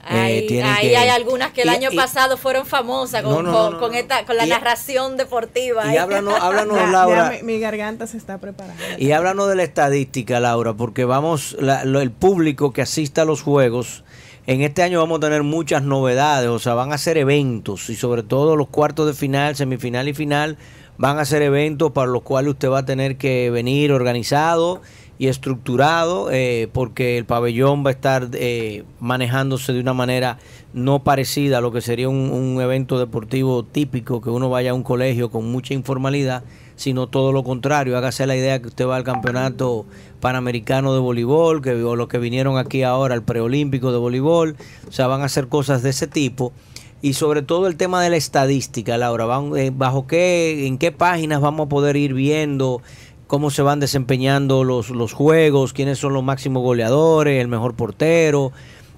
Eh, 0.09 0.63
ahí, 0.63 0.95
hay 0.95 1.09
algunas 1.09 1.51
que 1.51 1.63
el 1.63 1.69
año 1.69 1.89
pasado 1.95 2.37
fueron 2.37 2.65
famosas 2.65 3.21
con, 3.23 3.45
con, 3.77 3.95
esta, 3.95 4.25
con 4.25 4.37
la 4.37 4.45
narración 4.45 5.17
deportiva. 5.17 5.93
Y 5.93 5.97
háblanos, 5.97 6.35
háblanos 6.41 6.89
Laura. 6.89 7.33
mi, 7.43 7.59
garganta 7.59 8.07
se 8.07 8.17
está 8.17 8.37
preparando. 8.37 8.81
Y 8.97 9.11
háblanos 9.11 9.49
de 9.49 9.55
la 9.55 9.63
estadística, 9.63 10.39
Laura, 10.39 10.73
porque 10.73 11.05
vamos, 11.05 11.57
el 11.59 12.11
público 12.11 12.71
que 12.71 12.81
asista 12.81 13.23
a 13.23 13.25
los 13.25 13.41
juegos, 13.41 14.03
en 14.47 14.61
este 14.61 14.81
año 14.81 14.99
vamos 14.99 15.17
a 15.17 15.21
tener 15.21 15.43
muchas 15.43 15.83
novedades, 15.83 16.49
o 16.49 16.59
sea, 16.59 16.73
van 16.73 16.91
a 16.91 16.97
ser 16.97 17.17
eventos 17.17 17.89
y 17.89 17.95
sobre 17.95 18.23
todo 18.23 18.55
los 18.55 18.67
cuartos 18.69 19.05
de 19.05 19.13
final, 19.13 19.55
semifinal 19.55 20.07
y 20.07 20.13
final 20.13 20.57
van 20.97 21.19
a 21.19 21.25
ser 21.25 21.41
eventos 21.43 21.91
para 21.91 22.07
los 22.07 22.23
cuales 22.23 22.51
usted 22.51 22.69
va 22.69 22.79
a 22.79 22.85
tener 22.85 23.17
que 23.17 23.49
venir 23.51 23.91
organizado 23.91 24.81
y 25.19 25.27
estructurado 25.27 26.31
eh, 26.31 26.69
porque 26.71 27.17
el 27.17 27.25
pabellón 27.25 27.85
va 27.85 27.89
a 27.89 27.93
estar 27.93 28.29
eh, 28.33 28.85
manejándose 29.01 29.73
de 29.73 29.81
una 29.81 29.93
manera 29.93 30.39
no 30.73 31.03
parecida 31.03 31.57
a 31.57 31.61
lo 31.61 31.73
que 31.73 31.81
sería 31.81 32.07
un, 32.07 32.59
evento 32.61 32.97
deportivo 32.97 33.63
típico 33.63 34.21
que 34.21 34.29
uno 34.29 34.49
vaya 34.49 34.71
a 34.71 34.73
un 34.73 34.81
colegio 34.81 35.29
con 35.29 35.51
mucha 35.51 35.73
informalidad 35.73 36.43
sino 36.77 37.07
todo 37.07 37.33
lo 37.33 37.43
contrario. 37.43 37.97
Hágase 37.97 38.25
la 38.25 38.37
idea 38.37 38.61
que 38.61 38.69
usted 38.69 38.87
va 38.87 38.95
al 38.95 39.03
campeonato 39.03 39.85
panamericano 40.21 40.93
de 40.93 41.01
voleibol 41.01 41.61
que 41.61 41.71
o 41.83 41.97
los 41.97 42.07
que 42.07 42.19
vinieron 42.19 42.57
aquí 42.57 42.83
ahora 42.83 43.13
al 43.13 43.23
preolímpico 43.23 43.91
de 43.91 43.97
voleibol 43.97 44.55
o 44.87 44.91
sea 44.91 45.07
van 45.07 45.21
a 45.21 45.25
hacer 45.25 45.49
cosas 45.49 45.83
de 45.83 45.89
ese 45.89 46.07
tipo. 46.07 46.53
Y 47.01 47.13
sobre 47.13 47.41
todo 47.41 47.67
el 47.67 47.77
tema 47.77 48.03
de 48.03 48.09
la 48.09 48.17
estadística, 48.17 48.97
Laura, 48.97 49.25
eh, 49.57 49.71
bajo 49.73 50.05
qué, 50.05 50.67
en 50.67 50.77
qué 50.77 50.91
páginas 50.91 51.39
vamos 51.39 51.67
a 51.67 51.69
poder 51.69 51.95
ir 51.95 52.13
viendo 52.13 52.81
cómo 53.29 53.51
se 53.51 53.61
van 53.61 53.79
desempeñando 53.79 54.63
los, 54.63 54.89
los 54.89 55.13
juegos, 55.13 55.71
quiénes 55.71 55.99
son 55.99 56.13
los 56.13 56.23
máximos 56.23 56.63
goleadores, 56.63 57.39
el 57.39 57.47
mejor 57.47 57.75
portero, 57.75 58.51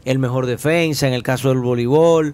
el 0.06 0.20
mejor 0.20 0.46
defensa, 0.46 1.06
en 1.06 1.14
el 1.14 1.22
caso 1.22 1.50
del 1.50 1.58
voleibol, 1.58 2.34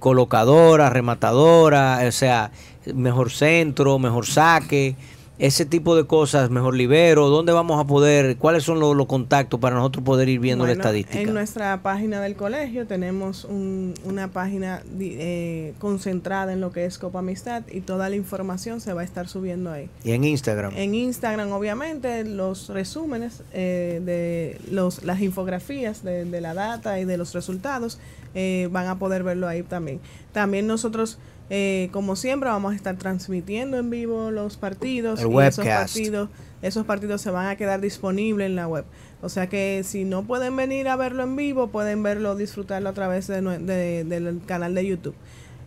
colocadora, 0.00 0.90
rematadora, 0.90 2.00
o 2.04 2.10
sea, 2.10 2.50
mejor 2.92 3.30
centro, 3.30 4.00
mejor 4.00 4.26
saque 4.26 4.96
ese 5.38 5.64
tipo 5.64 5.94
de 5.94 6.04
cosas, 6.04 6.50
mejor 6.50 6.74
libero, 6.74 7.28
¿dónde 7.28 7.52
vamos 7.52 7.80
a 7.80 7.86
poder, 7.86 8.36
cuáles 8.38 8.64
son 8.64 8.80
los, 8.80 9.06
contactos 9.06 9.60
para 9.60 9.76
nosotros 9.76 10.04
poder 10.04 10.28
ir 10.28 10.40
viendo 10.40 10.66
la 10.66 10.72
estadística? 10.72 11.20
En 11.20 11.32
nuestra 11.32 11.80
página 11.82 12.20
del 12.20 12.34
colegio 12.34 12.86
tenemos 12.86 13.44
una 13.44 14.28
página 14.32 14.82
eh, 14.98 15.74
concentrada 15.78 16.52
en 16.52 16.60
lo 16.60 16.72
que 16.72 16.84
es 16.86 16.98
Copa 16.98 17.20
Amistad 17.20 17.62
y 17.70 17.80
toda 17.80 18.08
la 18.08 18.16
información 18.16 18.80
se 18.80 18.92
va 18.92 19.02
a 19.02 19.04
estar 19.04 19.28
subiendo 19.28 19.70
ahí. 19.70 19.88
¿Y 20.02 20.12
en 20.12 20.24
Instagram? 20.24 20.72
En 20.76 20.94
Instagram, 20.94 21.52
obviamente, 21.52 22.24
los 22.24 22.68
resúmenes 22.68 23.42
eh, 23.52 24.02
de 24.04 24.60
los, 24.72 25.04
las 25.04 25.20
infografías 25.20 26.02
de, 26.02 26.40
la 26.40 26.54
data 26.54 26.98
y 27.00 27.04
de 27.04 27.16
los 27.16 27.32
resultados 27.34 27.98
eh, 28.34 28.68
van 28.70 28.86
a 28.86 28.98
poder 28.98 29.22
verlo 29.22 29.46
ahí 29.46 29.62
también. 29.62 30.00
También 30.32 30.66
nosotros 30.66 31.18
eh, 31.50 31.88
como 31.92 32.14
siempre, 32.16 32.48
vamos 32.48 32.72
a 32.72 32.76
estar 32.76 32.96
transmitiendo 32.96 33.78
en 33.78 33.90
vivo 33.90 34.30
los 34.30 34.56
partidos. 34.56 35.20
y 35.20 35.38
esos 35.38 35.66
partidos, 35.66 36.28
esos 36.60 36.84
partidos 36.84 37.22
se 37.22 37.30
van 37.30 37.46
a 37.46 37.56
quedar 37.56 37.80
disponibles 37.80 38.46
en 38.46 38.56
la 38.56 38.68
web. 38.68 38.84
O 39.22 39.28
sea 39.28 39.48
que 39.48 39.82
si 39.84 40.04
no 40.04 40.24
pueden 40.24 40.54
venir 40.56 40.88
a 40.88 40.96
verlo 40.96 41.22
en 41.22 41.36
vivo, 41.36 41.68
pueden 41.68 42.02
verlo, 42.02 42.36
disfrutarlo 42.36 42.88
a 42.88 42.92
través 42.92 43.26
de, 43.26 43.40
del 43.40 44.40
canal 44.46 44.74
de 44.74 44.86
YouTube. 44.86 45.14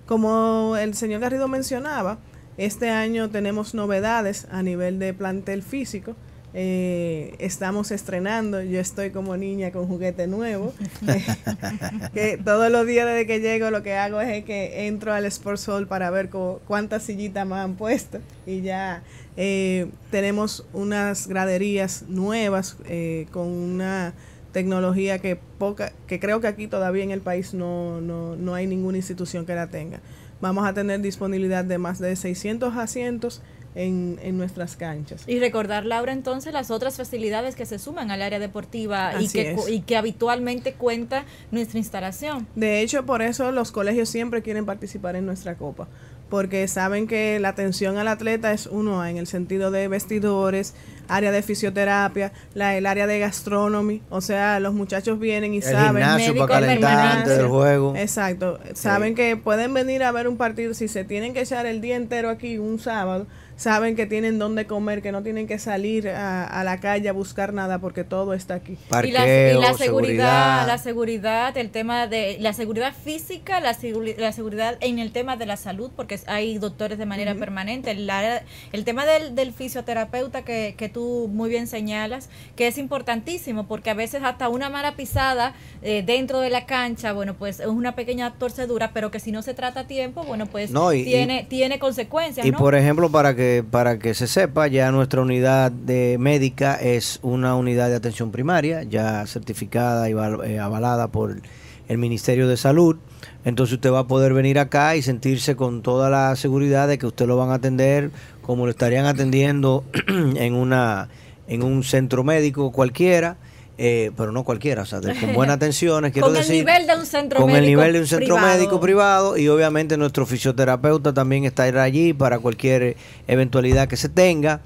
Como 0.05 0.77
el 0.77 0.93
señor 0.93 1.21
Garrido 1.21 1.47
mencionaba, 1.47 2.19
este 2.57 2.89
año 2.89 3.29
tenemos 3.29 3.73
novedades 3.73 4.47
a 4.51 4.61
nivel 4.61 4.99
de 4.99 5.13
plantel 5.13 5.63
físico. 5.63 6.15
Eh, 6.53 7.33
estamos 7.39 7.91
estrenando, 7.91 8.61
yo 8.61 8.81
estoy 8.81 9.11
como 9.11 9.37
niña 9.37 9.71
con 9.71 9.87
juguete 9.87 10.27
nuevo, 10.27 10.73
que 12.13 12.37
todos 12.43 12.69
los 12.69 12.85
días 12.85 13.07
desde 13.07 13.25
que 13.25 13.39
llego 13.39 13.71
lo 13.71 13.83
que 13.83 13.95
hago 13.95 14.19
es 14.19 14.43
que 14.43 14.87
entro 14.87 15.13
al 15.13 15.25
Sports 15.25 15.69
Hall 15.69 15.87
para 15.87 16.09
ver 16.09 16.29
cuántas 16.29 17.03
sillitas 17.03 17.47
me 17.47 17.55
han 17.55 17.75
puesto 17.75 18.19
y 18.45 18.61
ya 18.61 19.01
eh, 19.37 19.87
tenemos 20.09 20.65
unas 20.73 21.27
graderías 21.27 22.03
nuevas 22.09 22.75
eh, 22.85 23.27
con 23.31 23.47
una 23.47 24.13
tecnología 24.51 25.19
que 25.19 25.37
poca 25.57 25.93
que 26.05 26.19
creo 26.19 26.41
que 26.41 26.47
aquí 26.47 26.67
todavía 26.67 27.05
en 27.05 27.11
el 27.11 27.21
país 27.21 27.53
no, 27.53 28.01
no, 28.01 28.35
no 28.35 28.55
hay 28.55 28.67
ninguna 28.67 28.97
institución 28.97 29.45
que 29.45 29.55
la 29.55 29.67
tenga. 29.67 30.01
Vamos 30.41 30.67
a 30.67 30.73
tener 30.73 30.99
disponibilidad 31.01 31.63
de 31.63 31.77
más 31.77 31.99
de 31.99 32.15
600 32.15 32.75
asientos 32.75 33.41
en, 33.75 34.19
en, 34.21 34.37
nuestras 34.37 34.75
canchas. 34.75 35.23
Y 35.27 35.39
recordar, 35.39 35.85
Laura, 35.85 36.11
entonces 36.11 36.53
las 36.53 36.71
otras 36.71 36.97
facilidades 36.97 37.55
que 37.55 37.65
se 37.65 37.79
suman 37.79 38.11
al 38.11 38.21
área 38.21 38.39
deportiva 38.39 39.21
y 39.21 39.29
que, 39.29 39.55
y 39.69 39.81
que 39.81 39.97
habitualmente 39.97 40.73
cuenta 40.73 41.25
nuestra 41.51 41.79
instalación. 41.79 42.47
De 42.55 42.81
hecho, 42.81 43.05
por 43.05 43.21
eso 43.21 43.51
los 43.51 43.71
colegios 43.71 44.09
siempre 44.09 44.41
quieren 44.41 44.65
participar 44.65 45.15
en 45.15 45.25
nuestra 45.25 45.55
copa, 45.55 45.87
porque 46.29 46.67
saben 46.67 47.07
que 47.07 47.39
la 47.39 47.49
atención 47.49 47.97
al 47.97 48.07
atleta 48.07 48.51
es 48.53 48.67
uno 48.67 49.05
en 49.05 49.17
el 49.17 49.27
sentido 49.27 49.71
de 49.71 49.87
vestidores, 49.87 50.73
área 51.07 51.31
de 51.31 51.41
fisioterapia, 51.41 52.31
la, 52.53 52.77
el 52.77 52.85
área 52.85 53.05
de 53.05 53.19
gastronomía, 53.19 54.01
o 54.09 54.21
sea, 54.21 54.59
los 54.59 54.73
muchachos 54.73 55.19
vienen 55.19 55.53
y 55.53 55.57
El 55.57 55.63
saben. 55.63 56.03
gimnasio 56.03 56.35
para 56.35 56.59
calentar 56.59 57.17
antes 57.17 57.37
del 57.37 57.47
juego. 57.47 57.93
Exacto, 57.95 58.59
saben 58.73 59.13
que 59.15 59.35
pueden 59.37 59.73
venir 59.73 60.03
a 60.03 60.11
ver 60.11 60.27
un 60.27 60.37
partido, 60.37 60.73
si 60.73 60.87
se 60.87 61.03
tienen 61.03 61.33
que 61.33 61.41
echar 61.41 61.65
el 61.65 61.81
día 61.81 61.97
entero 61.97 62.29
aquí 62.29 62.57
un 62.57 62.79
sábado, 62.79 63.27
saben 63.61 63.95
que 63.95 64.07
tienen 64.07 64.39
dónde 64.39 64.65
comer, 64.65 65.01
que 65.03 65.11
no 65.11 65.21
tienen 65.21 65.45
que 65.45 65.59
salir 65.59 66.09
a, 66.09 66.45
a 66.45 66.63
la 66.63 66.79
calle 66.79 67.07
a 67.09 67.13
buscar 67.13 67.53
nada 67.53 67.77
porque 67.79 68.03
todo 68.03 68.33
está 68.33 68.55
aquí. 68.55 68.75
y 69.03 69.11
la, 69.11 69.27
y 69.27 69.53
la 69.53 69.73
seguridad, 69.73 69.77
seguridad. 69.77 70.67
la 70.67 70.77
seguridad, 70.79 71.57
el 71.57 71.69
tema 71.69 72.07
de 72.07 72.37
la 72.39 72.53
seguridad 72.53 72.91
física, 72.93 73.59
la, 73.59 73.77
la 74.17 74.31
seguridad 74.31 74.77
en 74.81 74.97
el 74.97 75.11
tema 75.11 75.37
de 75.37 75.45
la 75.45 75.57
salud, 75.57 75.91
porque 75.95 76.19
hay 76.25 76.57
doctores 76.57 76.97
de 76.97 77.05
manera 77.05 77.35
permanente. 77.35 77.91
El, 77.91 78.09
área- 78.09 78.43
el 78.71 78.83
tema 78.83 79.05
del, 79.05 79.35
del 79.35 79.53
fisioterapeuta 79.53 80.43
que, 80.43 80.73
que 80.75 80.89
tú 80.89 81.29
muy 81.31 81.49
bien 81.49 81.67
señalas, 81.67 82.29
que 82.55 82.65
es 82.67 82.79
importantísimo, 82.79 83.67
porque 83.67 83.91
a 83.91 83.93
veces 83.93 84.23
hasta 84.23 84.49
una 84.49 84.69
mala 84.71 84.95
pisada 84.95 85.53
eh, 85.83 86.01
dentro 86.03 86.39
de 86.39 86.49
la 86.49 86.65
cancha, 86.65 87.13
bueno, 87.13 87.35
pues 87.35 87.59
es 87.59 87.67
una 87.67 87.93
pequeña 87.95 88.33
torcedura, 88.33 88.91
pero 88.93 89.11
que 89.11 89.19
si 89.19 89.31
no 89.31 89.43
se 89.43 89.53
trata 89.53 89.81
a 89.81 89.87
tiempo, 89.87 90.23
bueno, 90.23 90.47
pues 90.47 90.71
No, 90.71 90.93
y- 90.93 91.03
tiene, 91.03 91.45
tiene 91.47 91.77
consecuencias. 91.77 92.45
Y 92.45 92.51
¿no? 92.51 92.57
por 92.57 92.73
ejemplo, 92.73 93.11
para 93.11 93.35
que 93.35 93.50
para 93.69 93.99
que 93.99 94.13
se 94.13 94.27
sepa, 94.27 94.67
ya 94.67 94.91
nuestra 94.91 95.21
unidad 95.21 95.71
de 95.71 96.17
médica 96.19 96.75
es 96.75 97.19
una 97.21 97.55
unidad 97.55 97.89
de 97.89 97.95
atención 97.95 98.31
primaria, 98.31 98.83
ya 98.83 99.25
certificada 99.27 100.09
y 100.09 100.13
eh, 100.13 100.59
avalada 100.59 101.09
por 101.09 101.41
el 101.87 101.97
Ministerio 101.97 102.47
de 102.47 102.57
Salud. 102.57 102.97
Entonces 103.43 103.75
usted 103.75 103.91
va 103.91 103.99
a 103.99 104.07
poder 104.07 104.33
venir 104.33 104.59
acá 104.59 104.95
y 104.95 105.01
sentirse 105.01 105.55
con 105.55 105.81
toda 105.81 106.09
la 106.09 106.35
seguridad 106.35 106.87
de 106.87 106.97
que 106.97 107.07
usted 107.07 107.27
lo 107.27 107.37
van 107.37 107.49
a 107.49 107.55
atender 107.55 108.11
como 108.41 108.65
lo 108.65 108.71
estarían 108.71 109.05
atendiendo 109.05 109.83
en 110.07 110.53
una 110.53 111.09
en 111.47 111.63
un 111.63 111.83
centro 111.83 112.23
médico 112.23 112.71
cualquiera. 112.71 113.37
Eh, 113.77 114.11
pero 114.15 114.31
no 114.31 114.43
cualquiera, 114.43 114.83
o 114.83 114.85
sea, 114.85 114.99
de- 114.99 115.15
con 115.15 115.33
buenas 115.33 115.55
atenciones, 115.55 116.11
quiero 116.11 116.27
Con 116.27 116.35
el 116.35 116.41
decir, 116.43 116.57
nivel 116.65 116.87
de 116.87 116.95
un 116.95 117.05
centro 117.05 117.39
con 117.39 117.49
el 117.49 117.55
médico 117.61 117.69
nivel 117.69 117.93
de 117.93 117.99
un 117.99 118.07
centro 118.07 118.35
privado. 118.35 118.53
médico 118.57 118.79
privado 118.79 119.37
y 119.37 119.47
obviamente 119.47 119.97
nuestro 119.97 120.25
fisioterapeuta 120.25 121.13
también 121.13 121.45
está 121.45 121.63
allí 121.63 122.13
para 122.13 122.39
cualquier 122.39 122.95
eventualidad 123.27 123.87
que 123.87 123.97
se 123.97 124.09
tenga 124.09 124.61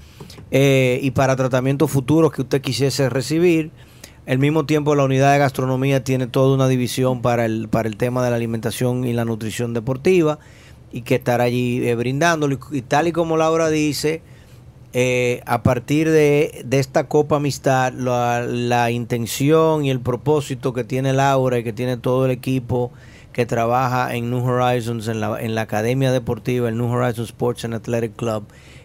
eh, 0.50 0.98
y 1.02 1.10
para 1.12 1.36
tratamientos 1.36 1.90
futuros 1.90 2.32
que 2.32 2.42
usted 2.42 2.60
quisiese 2.60 3.08
recibir. 3.08 3.70
Al 4.26 4.38
mismo 4.40 4.66
tiempo 4.66 4.94
la 4.96 5.04
unidad 5.04 5.32
de 5.32 5.38
gastronomía 5.38 6.02
tiene 6.02 6.26
toda 6.26 6.52
una 6.54 6.66
división 6.66 7.22
para 7.22 7.44
el, 7.46 7.68
para 7.68 7.88
el 7.88 7.96
tema 7.96 8.24
de 8.24 8.30
la 8.30 8.36
alimentación 8.36 9.04
y 9.04 9.12
la 9.12 9.24
nutrición 9.24 9.72
deportiva 9.72 10.40
y 10.92 11.02
que 11.02 11.14
estará 11.14 11.44
allí 11.44 11.86
eh, 11.86 11.94
brindándolo 11.94 12.58
y, 12.72 12.78
y 12.78 12.82
tal 12.82 13.06
y 13.06 13.12
como 13.12 13.36
Laura 13.36 13.68
dice, 13.70 14.22
eh, 14.98 15.42
a 15.44 15.62
partir 15.62 16.08
de, 16.08 16.64
esta 16.70 17.04
Copa 17.06 17.36
Amistad, 17.36 17.92
la, 17.92 18.90
intención 18.90 19.84
y 19.84 19.90
el 19.90 20.00
propósito 20.00 20.72
que 20.72 20.84
tiene 20.84 21.12
Laura 21.12 21.58
y 21.58 21.64
que 21.64 21.74
tiene 21.74 21.98
todo 21.98 22.24
el 22.24 22.30
equipo 22.30 22.90
que 23.34 23.44
trabaja 23.44 24.14
en 24.14 24.30
New 24.30 24.42
Horizons, 24.42 25.06
en 25.08 25.20
la, 25.20 25.38
en 25.38 25.54
la 25.54 25.60
Academia 25.60 26.12
Deportiva, 26.12 26.70
el 26.70 26.78
New 26.78 26.90
Horizons 26.90 27.28
Sports 27.28 27.66
and 27.66 27.74
Athletic 27.74 28.16
Club, 28.16 28.44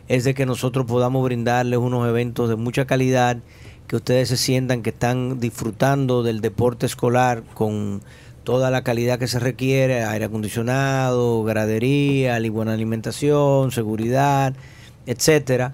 es 0.10 0.26
de 0.26 0.34
que 0.34 0.46
nosotros 0.46 0.86
podamos 0.86 1.24
brindarles 1.24 1.80
unos 1.80 2.06
eventos 2.06 2.50
de 2.50 2.58
mucha 2.58 2.86
calidad, 2.86 3.38
que 3.88 3.96
ustedes 3.96 4.28
se 4.28 4.36
sientan 4.36 4.82
que 4.82 4.90
están 4.90 5.40
disfrutando 5.40 6.24
del 6.24 6.42
deporte 6.42 6.88
escolar 6.88 7.42
con 7.54 8.02
toda 8.44 8.70
la 8.70 8.84
calidad 8.84 9.18
que 9.18 9.28
se 9.28 9.40
requiere, 9.40 10.04
aire 10.04 10.26
acondicionado, 10.26 11.42
gradería, 11.46 12.38
buena 12.52 12.74
alimentación, 12.74 13.72
seguridad, 13.72 14.54
etcétera, 15.06 15.74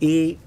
y 0.00 0.38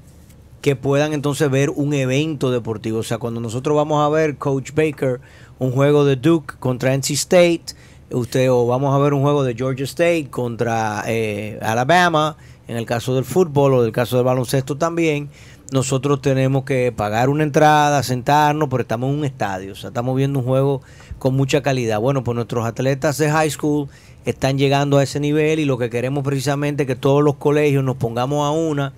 que 0.61 0.75
puedan 0.75 1.13
entonces 1.13 1.49
ver 1.49 1.69
un 1.69 1.93
evento 1.93 2.51
deportivo. 2.51 2.99
O 2.99 3.03
sea, 3.03 3.17
cuando 3.17 3.39
nosotros 3.39 3.75
vamos 3.75 4.05
a 4.05 4.09
ver 4.09 4.37
Coach 4.37 4.71
Baker, 4.73 5.21
un 5.57 5.71
juego 5.71 6.05
de 6.05 6.15
Duke 6.15 6.55
contra 6.59 6.93
NC 6.93 7.11
State, 7.11 7.65
usted 8.11 8.51
o 8.51 8.65
vamos 8.67 8.93
a 8.93 8.97
ver 8.97 9.13
un 9.13 9.21
juego 9.21 9.43
de 9.43 9.55
Georgia 9.55 9.85
State 9.85 10.27
contra 10.29 11.03
eh, 11.07 11.59
Alabama, 11.61 12.35
en 12.67 12.77
el 12.77 12.85
caso 12.85 13.15
del 13.15 13.25
fútbol 13.25 13.73
o 13.73 13.83
del 13.83 13.91
caso 13.91 14.17
del 14.17 14.25
baloncesto 14.25 14.77
también, 14.77 15.29
nosotros 15.71 16.21
tenemos 16.21 16.63
que 16.63 16.91
pagar 16.91 17.29
una 17.29 17.43
entrada, 17.43 18.01
sentarnos, 18.03 18.69
pero 18.69 18.81
estamos 18.81 19.09
en 19.11 19.19
un 19.19 19.25
estadio, 19.25 19.73
o 19.73 19.75
sea, 19.75 19.89
estamos 19.89 20.15
viendo 20.15 20.39
un 20.39 20.45
juego 20.45 20.81
con 21.19 21.35
mucha 21.35 21.61
calidad. 21.61 21.99
Bueno, 21.99 22.23
pues 22.23 22.35
nuestros 22.35 22.65
atletas 22.65 23.17
de 23.17 23.29
high 23.29 23.49
school 23.51 23.87
están 24.25 24.57
llegando 24.57 24.97
a 24.97 25.03
ese 25.03 25.19
nivel 25.19 25.59
y 25.59 25.65
lo 25.65 25.77
que 25.77 25.89
queremos 25.89 26.23
precisamente 26.23 26.83
es 26.83 26.87
que 26.87 26.95
todos 26.95 27.23
los 27.23 27.35
colegios 27.35 27.83
nos 27.83 27.97
pongamos 27.97 28.45
a 28.45 28.51
una 28.51 28.93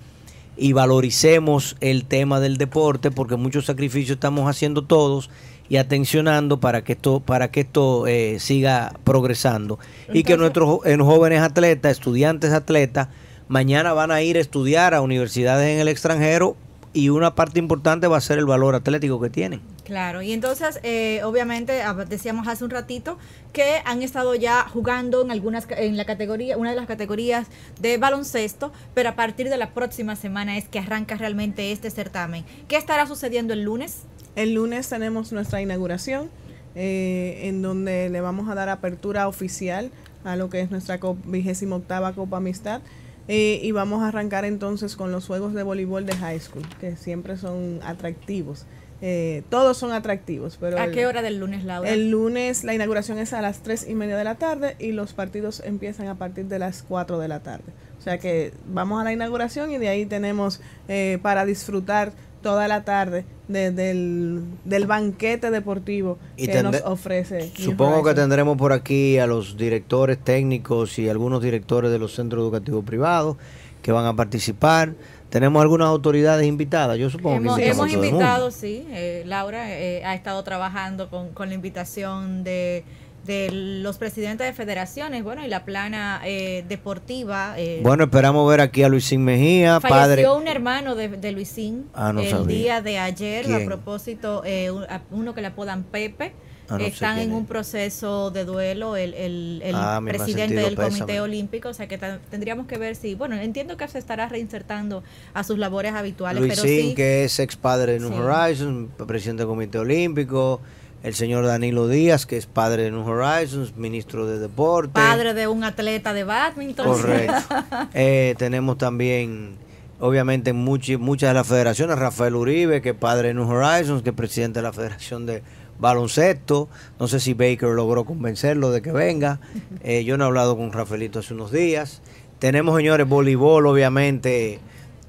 y 0.56 0.72
valoricemos 0.72 1.76
el 1.80 2.04
tema 2.04 2.40
del 2.40 2.56
deporte 2.56 3.10
porque 3.10 3.36
muchos 3.36 3.66
sacrificios 3.66 4.16
estamos 4.16 4.48
haciendo 4.48 4.82
todos 4.82 5.30
y 5.68 5.76
atencionando 5.76 6.60
para 6.60 6.84
que 6.84 6.92
esto 6.92 7.20
para 7.20 7.50
que 7.50 7.60
esto 7.60 8.06
eh, 8.06 8.38
siga 8.38 8.94
progresando. 9.04 9.78
Y 10.12 10.22
que 10.24 10.36
nuestros 10.36 10.80
jóvenes 10.84 11.40
atletas 11.40 11.92
estudiantes 11.92 12.52
atletas 12.52 13.08
mañana 13.48 13.92
van 13.92 14.10
a 14.10 14.22
ir 14.22 14.36
a 14.36 14.40
estudiar 14.40 14.94
a 14.94 15.00
universidades 15.00 15.68
en 15.68 15.80
el 15.80 15.88
extranjero 15.88 16.56
y 16.94 17.08
una 17.08 17.34
parte 17.34 17.58
importante 17.58 18.06
va 18.06 18.18
a 18.18 18.20
ser 18.20 18.38
el 18.38 18.44
valor 18.46 18.74
atlético 18.74 19.20
que 19.20 19.30
tienen 19.30 19.60
Claro, 19.84 20.22
y 20.22 20.32
entonces, 20.32 20.78
eh, 20.84 21.20
obviamente, 21.24 21.82
ah, 21.82 21.92
decíamos 21.94 22.46
hace 22.48 22.64
un 22.64 22.70
ratito 22.70 23.18
que 23.52 23.82
han 23.84 24.00
estado 24.02 24.34
ya 24.34 24.62
jugando 24.68 25.22
en 25.22 25.30
algunas, 25.30 25.66
ca- 25.66 25.74
en 25.74 25.96
la 25.96 26.04
categoría, 26.04 26.56
una 26.56 26.70
de 26.70 26.76
las 26.76 26.86
categorías 26.86 27.48
de 27.80 27.98
baloncesto, 27.98 28.72
pero 28.94 29.08
a 29.10 29.16
partir 29.16 29.48
de 29.48 29.56
la 29.56 29.70
próxima 29.74 30.14
semana 30.16 30.56
es 30.56 30.68
que 30.68 30.78
arranca 30.78 31.16
realmente 31.16 31.72
este 31.72 31.90
certamen. 31.90 32.44
¿Qué 32.68 32.76
estará 32.76 33.06
sucediendo 33.06 33.52
el 33.54 33.62
lunes? 33.64 34.02
El 34.36 34.54
lunes 34.54 34.88
tenemos 34.88 35.32
nuestra 35.32 35.60
inauguración, 35.60 36.30
eh, 36.74 37.40
en 37.48 37.60
donde 37.60 38.08
le 38.08 38.20
vamos 38.20 38.48
a 38.48 38.54
dar 38.54 38.68
apertura 38.68 39.28
oficial 39.28 39.90
a 40.24 40.36
lo 40.36 40.48
que 40.48 40.60
es 40.60 40.70
nuestra 40.70 40.98
vigésima 41.24 41.76
octava 41.76 42.12
Copa 42.12 42.36
Amistad. 42.38 42.80
Eh, 43.28 43.60
y 43.62 43.70
vamos 43.72 44.02
a 44.02 44.08
arrancar 44.08 44.44
entonces 44.44 44.96
con 44.96 45.12
los 45.12 45.26
juegos 45.26 45.54
de 45.54 45.62
voleibol 45.62 46.04
de 46.06 46.14
high 46.16 46.40
school, 46.40 46.64
que 46.80 46.96
siempre 46.96 47.36
son 47.36 47.80
atractivos. 47.84 48.66
Eh, 49.04 49.42
todos 49.48 49.76
son 49.78 49.90
atractivos, 49.90 50.58
pero 50.60 50.78
¿A 50.78 50.84
el- 50.84 50.92
qué 50.92 51.06
hora 51.06 51.22
del 51.22 51.38
lunes, 51.38 51.64
Laura? 51.64 51.90
el 51.90 52.10
lunes 52.10 52.62
la 52.62 52.72
inauguración 52.74 53.18
es 53.18 53.32
a 53.32 53.40
las 53.42 53.58
tres 53.62 53.88
y 53.88 53.94
media 53.94 54.16
de 54.16 54.22
la 54.22 54.36
tarde 54.36 54.76
y 54.78 54.92
los 54.92 55.12
partidos 55.12 55.60
empiezan 55.64 56.06
a 56.06 56.14
partir 56.14 56.44
de 56.46 56.60
las 56.60 56.84
4 56.84 57.18
de 57.18 57.26
la 57.26 57.40
tarde. 57.40 57.64
O 57.98 58.02
sea 58.02 58.18
que 58.18 58.52
vamos 58.66 59.00
a 59.00 59.04
la 59.04 59.12
inauguración 59.12 59.72
y 59.72 59.78
de 59.78 59.88
ahí 59.88 60.06
tenemos 60.06 60.60
eh, 60.88 61.18
para 61.22 61.44
disfrutar 61.44 62.12
toda 62.42 62.68
la 62.68 62.84
tarde 62.84 63.24
de- 63.48 63.70
del, 63.70 64.42
del 64.64 64.86
banquete 64.86 65.50
deportivo 65.50 66.18
Y 66.36 66.46
que 66.48 66.62
nos 66.62 66.80
ofrece. 66.84 67.50
Supongo 67.56 68.02
que 68.04 68.14
tendremos 68.14 68.56
por 68.56 68.72
aquí 68.72 69.18
a 69.18 69.26
los 69.26 69.56
directores 69.56 70.18
técnicos 70.18 70.98
y 70.98 71.08
algunos 71.08 71.42
directores 71.42 71.90
de 71.90 71.98
los 71.98 72.14
centros 72.14 72.42
educativos 72.42 72.84
privados 72.84 73.36
que 73.82 73.92
van 73.92 74.06
a 74.06 74.14
participar. 74.14 74.94
Tenemos 75.30 75.62
algunas 75.62 75.88
autoridades 75.88 76.46
invitadas, 76.46 76.98
yo 76.98 77.08
supongo 77.08 77.36
Hemos, 77.36 77.56
que 77.56 77.68
hemos 77.70 77.90
invitado, 77.90 78.50
sí. 78.50 78.86
eh, 78.90 79.22
Laura 79.24 79.70
eh, 79.80 80.04
ha 80.04 80.14
estado 80.14 80.42
trabajando 80.44 81.08
con, 81.08 81.30
con 81.30 81.48
la 81.48 81.54
invitación 81.54 82.44
de, 82.44 82.84
de 83.24 83.50
los 83.52 83.98
presidentes 83.98 84.46
de 84.46 84.52
federaciones, 84.52 85.22
bueno, 85.22 85.44
y 85.44 85.48
la 85.48 85.64
plana 85.64 86.20
eh, 86.24 86.64
deportiva. 86.68 87.54
eh, 87.56 87.80
Bueno, 87.82 88.04
esperamos 88.04 88.48
ver 88.50 88.60
aquí 88.60 88.82
a 88.82 88.88
Luisín 88.88 89.24
Mejía, 89.24 89.78
padre. 89.80 90.22
Falleció 90.24 90.36
un 90.36 90.48
hermano 90.48 90.94
de, 90.94 91.08
de 91.08 91.32
Luisín 91.32 91.86
Ah, 91.94 92.12
no 92.12 92.20
el 92.20 92.30
sabía. 92.30 92.46
día 92.56 92.82
de 92.82 92.98
ayer, 92.98 93.52
a 93.54 93.64
propósito, 93.64 94.42
eh, 94.44 94.70
uno 95.10 95.34
que 95.34 95.40
le 95.40 95.46
apodan 95.48 95.84
Pepe. 95.84 96.32
Ah, 96.68 96.78
no 96.78 96.84
Están 96.84 97.18
en 97.18 97.32
un 97.32 97.44
proceso 97.46 98.30
de 98.30 98.44
duelo 98.44 98.96
el, 98.96 99.12
el- 99.14 99.60
el 99.64 99.74
Ah, 99.74 100.00
presidente 100.02 100.54
del 100.54 100.74
Comité. 100.74 101.20
Olímpico, 101.20 101.68
o 101.68 101.74
sea 101.74 101.86
que 101.86 101.98
tendríamos 102.30 102.66
que 102.66 102.78
ver 102.78 102.96
si, 102.96 103.14
bueno, 103.14 103.36
entiendo 103.36 103.76
que 103.76 103.86
se 103.88 103.98
estará 103.98 104.28
reinsertando 104.28 105.02
a 105.34 105.44
sus 105.44 105.58
labores 105.58 105.92
habituales, 105.92 106.40
pero 106.40 106.62
Luisín, 106.62 106.88
sí, 106.90 106.94
que 106.94 107.24
es 107.24 107.38
ex 107.40 107.56
padre 107.56 107.94
de 107.94 108.00
New 108.00 108.08
Sí. 108.10 108.14
Horizons, 108.18 108.88
presidente 109.06 109.42
del 109.42 109.48
Comité 109.48 109.78
Olímpico. 109.78 110.60
El 111.02 111.14
señor 111.14 111.44
Danilo 111.46 111.88
Díaz, 111.88 112.26
que 112.26 112.36
es 112.36 112.46
padre 112.46 112.84
de 112.84 112.90
New 112.92 113.04
Horizons, 113.06 113.76
ministro 113.76 114.26
de 114.26 114.38
Deporte. 114.38 114.92
padre 114.94 115.34
de 115.34 115.48
un 115.48 115.64
atleta 115.64 116.12
de 116.14 116.24
badminton. 116.24 116.86
Correcto. 116.86 117.34
Eh, 117.94 118.34
tenemos 118.38 118.78
también, 118.78 119.56
obviamente, 119.98 120.54
muchi- 120.54 120.98
muchas 120.98 121.30
de 121.30 121.34
las 121.34 121.46
federaciones. 121.48 121.98
Rafael 121.98 122.36
Uribe, 122.36 122.80
que 122.82 122.90
es 122.90 122.94
padre 122.94 123.28
de 123.28 123.34
New 123.34 123.48
Horizons, 123.50 124.02
que 124.02 124.10
es 124.10 124.16
presidente 124.16 124.60
de 124.60 124.62
la 124.62 124.72
Federación 124.72 125.26
de 125.26 125.42
Baloncesto. 125.80 126.68
No 127.00 127.08
sé 127.08 127.18
si 127.18 127.34
Baker 127.34 127.70
logró 127.70 128.04
convencerlo 128.04 128.70
de 128.70 128.80
que 128.82 128.92
venga. 128.92 129.40
Eh, 129.84 130.04
yo 130.04 130.16
no 130.16 130.22
he 130.22 130.26
hablado 130.28 130.56
con 130.56 130.70
Rafaelito 130.72 131.18
hace 131.18 131.34
unos 131.34 131.50
días. 131.50 132.00
Tenemos, 132.38 132.76
señores, 132.76 133.08
voleibol, 133.08 133.66
obviamente. 133.66 134.60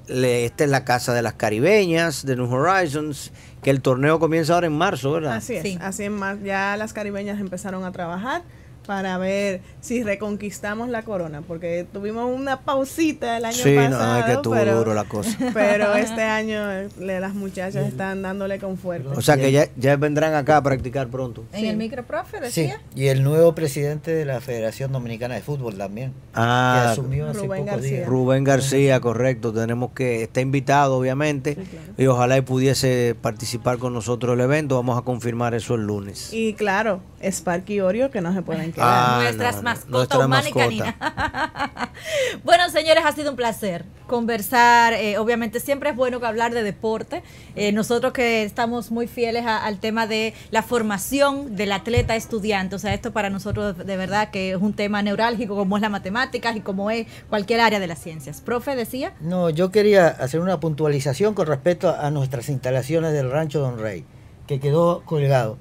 Le- 0.06 0.44
esta 0.44 0.64
es 0.64 0.70
la 0.70 0.84
casa 0.84 1.14
de 1.14 1.22
las 1.22 1.32
caribeñas 1.34 2.26
de 2.26 2.36
New 2.36 2.52
Horizons, 2.52 3.32
que 3.62 3.70
el 3.70 3.80
torneo 3.80 4.18
comienza 4.18 4.54
ahora 4.54 4.66
en 4.66 4.74
marzo, 4.76 5.12
¿verdad? 5.12 5.36
Así 5.36 5.54
es, 5.54 5.62
Sí. 5.62 5.78
así 5.80 6.04
es 6.04 6.10
más. 6.10 6.42
Ya 6.42 6.76
las 6.76 6.92
caribeñas 6.92 7.40
empezaron 7.40 7.84
a 7.84 7.92
trabajar 7.92 8.42
para 8.86 9.18
ver 9.18 9.60
si 9.80 10.02
reconquistamos 10.02 10.88
la 10.88 11.02
corona, 11.02 11.42
porque 11.46 11.86
tuvimos 11.92 12.30
una 12.34 12.60
pausita 12.60 13.36
el 13.36 13.44
año 13.46 13.56
Sí, 13.56 13.74
no, 13.74 13.82
pasado, 13.90 14.24
que 14.26 14.32
estuvo 14.32 14.54
pero, 14.54 14.76
duro 14.78 14.94
la 14.94 15.04
cosa. 15.04 15.36
pero 15.54 15.94
este 15.94 16.22
año 16.22 16.88
le- 16.98 17.20
las 17.20 17.34
muchachas 17.34 17.86
están 17.86 18.22
dándole 18.22 18.58
con 18.58 18.76
fuerte. 18.76 19.08
O 19.08 19.20
sea 19.22 19.36
que 19.36 19.52
ya, 19.52 19.68
ya 19.76 19.96
vendrán 19.96 20.34
acá 20.34 20.56
a 20.58 20.62
practicar 20.62 21.08
pronto. 21.08 21.44
En 21.52 21.64
el 21.66 21.76
micro, 21.76 22.04
profe, 22.04 22.38
Sí, 22.50 22.62
decía. 22.62 22.80
y 22.94 23.06
el 23.06 23.22
nuevo 23.24 23.54
presidente 23.54 24.12
de 24.12 24.24
la 24.24 24.40
Federación 24.40 24.92
Dominicana 24.92 25.34
de 25.34 25.40
Fútbol 25.42 25.76
también, 25.76 26.10
que 26.10 26.16
Ah, 26.34 26.90
asumió 26.92 27.28
hace 27.28 27.40
Rubén 27.40 27.60
pocos 27.60 27.66
García. 27.76 27.96
días. 27.98 28.08
Rubén 28.08 28.44
García, 28.44 29.00
correcto. 29.00 29.52
Tenemos 29.52 29.92
que, 29.92 30.22
está 30.24 30.40
invitado 30.40 30.96
obviamente, 30.96 31.56
y 31.96 32.06
ojalá 32.06 32.36
y 32.36 32.40
pudiese 32.42 33.14
participar 33.20 33.78
con 33.78 33.92
nosotros 33.94 34.34
el 34.34 34.40
evento. 34.40 34.76
Vamos 34.76 34.98
a 34.98 35.02
confirmar 35.02 35.54
eso 35.54 35.74
el 35.74 35.82
lunes. 35.86 36.32
Y 36.32 36.54
claro, 36.54 37.00
Sparky 37.22 37.74
y 37.74 37.80
Oreo 37.80 38.10
que 38.10 38.20
no 38.20 38.34
se 38.34 38.42
pueden 38.42 38.72
Ah, 38.82 39.20
Nuestras 39.22 39.56
no, 39.56 39.62
mascotas 39.62 39.90
nuestra 39.90 40.18
humana 40.18 40.48
y 40.48 40.52
mascota. 40.52 40.64
canina. 40.64 41.92
bueno, 42.44 42.68
señores, 42.70 43.04
ha 43.04 43.12
sido 43.12 43.30
un 43.30 43.36
placer 43.36 43.84
conversar. 44.06 44.92
eh, 44.94 45.16
obviamente 45.18 45.60
siempre 45.60 45.90
es 45.90 45.96
bueno 45.96 46.20
hablar 46.24 46.52
de 46.52 46.62
deporte. 46.62 47.22
Eh, 47.56 47.72
nosotros 47.72 48.12
que 48.12 48.42
estamos 48.44 48.90
muy 48.90 49.06
fieles 49.06 49.46
a- 49.46 49.64
al 49.64 49.78
tema 49.78 50.06
de 50.06 50.34
la 50.50 50.62
formación 50.62 51.56
del 51.56 51.72
atleta 51.72 52.14
estudiante. 52.16 52.76
O 52.76 52.78
sea, 52.78 52.92
esto 52.94 53.12
para 53.12 53.30
nosotros 53.30 53.76
de 53.78 53.96
verdad 53.96 54.30
que 54.30 54.50
es 54.52 54.56
un 54.60 54.74
tema 54.74 55.02
neurálgico 55.02 55.56
como 55.56 55.76
es 55.76 55.82
la 55.82 55.88
matemáticas 55.88 56.56
y 56.56 56.60
como 56.60 56.90
es 56.90 57.06
cualquier 57.30 57.60
área 57.60 57.80
de 57.80 57.86
las 57.86 57.98
ciencias. 57.98 58.40
Profe, 58.40 58.76
decía. 58.76 59.14
No, 59.20 59.48
yo 59.50 59.70
quería 59.70 60.08
hacer 60.08 60.40
una 60.40 60.60
puntualización 60.60 61.34
con 61.34 61.46
respecto 61.46 61.94
a 61.94 62.10
nuestras 62.10 62.48
instalaciones 62.48 63.12
del 63.12 63.30
Rancho 63.30 63.60
Don 63.60 63.78
Rey, 63.78 64.04
que 64.46 64.60
quedó 64.60 65.02
colgado. 65.04 65.58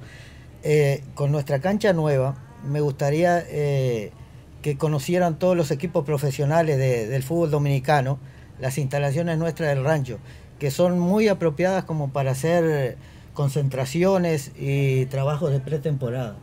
Eh, 0.66 1.04
con 1.16 1.32
nuestra 1.32 1.60
cancha 1.60 1.92
nueva, 1.94 2.36
me 2.68 2.82
gustaría 2.82 3.44
eh, 3.48 4.12
que 4.62 4.78
conocieran 4.78 5.38
todos 5.40 5.56
los 5.58 5.72
equipos 5.72 6.06
profesionales 6.06 6.78
de- 6.78 7.08
del 7.08 7.24
fútbol 7.24 7.52
dominicano 7.52 8.20
las 8.60 8.78
instalaciones 8.78 9.38
nuestras 9.38 9.70
del 9.76 9.84
rancho, 9.84 10.20
que 10.60 10.72
son 10.72 11.00
muy 11.00 11.28
apropiadas 11.28 11.84
como 11.84 12.12
para 12.14 12.32
hacer 12.32 12.98
concentraciones 13.34 14.52
y 14.58 15.06
trabajos 15.08 15.52
de 15.52 15.60
pretemporada. 15.60 16.36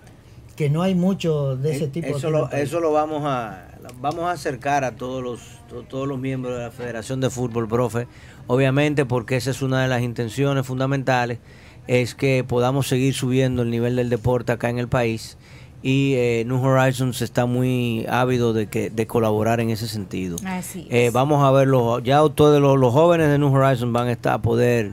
Que 0.56 0.68
no 0.68 0.82
hay 0.82 0.94
mucho 0.94 1.56
de 1.56 1.74
ese 1.74 1.86
tipo. 1.88 2.08
Eh, 2.08 2.10
Eso 2.16 2.26
en 2.26 2.32
lo, 2.34 2.50
eso 2.52 2.80
lo 2.80 2.92
vamos 2.92 3.22
a 3.24 3.66
vamos 4.00 4.24
a 4.24 4.32
acercar 4.32 4.84
a 4.84 4.92
todos 4.96 5.22
los 5.22 5.40
to- 5.70 5.82
todos 5.84 6.06
los 6.06 6.18
miembros 6.18 6.54
de 6.58 6.64
la 6.64 6.70
Federación 6.70 7.20
de 7.20 7.30
Fútbol, 7.30 7.66
profe. 7.66 8.06
Obviamente, 8.46 9.06
porque 9.06 9.36
esa 9.36 9.50
es 9.52 9.62
una 9.62 9.80
de 9.82 9.88
las 9.88 10.02
intenciones 10.02 10.66
fundamentales, 10.66 11.38
es 11.86 12.14
que 12.14 12.44
podamos 12.46 12.88
seguir 12.88 13.14
subiendo 13.14 13.62
el 13.62 13.70
nivel 13.70 13.96
del 13.96 14.10
deporte 14.10 14.52
acá 14.52 14.68
en 14.68 14.78
el 14.78 14.88
país. 14.88 15.38
Y 15.82 16.14
eh, 16.14 16.44
New 16.46 16.62
Horizons 16.62 17.22
está 17.22 17.46
muy 17.46 18.04
ávido 18.08 18.52
de 18.52 18.66
que 18.66 18.90
de 18.90 19.06
colaborar 19.06 19.60
en 19.60 19.70
ese 19.70 19.88
sentido. 19.88 20.36
Así 20.44 20.86
Eh, 20.90 21.06
es. 21.06 21.12
vamos 21.12 21.42
a 21.42 21.50
ver, 21.50 21.68
los, 21.68 22.02
ya 22.02 22.18
todos 22.34 22.60
los, 22.60 22.78
los 22.78 22.92
jóvenes 22.92 23.28
de 23.28 23.38
New 23.38 23.52
Horizons 23.54 23.92
van 23.92 24.08
a, 24.08 24.12
estar, 24.12 24.34
a 24.34 24.42
poder 24.42 24.92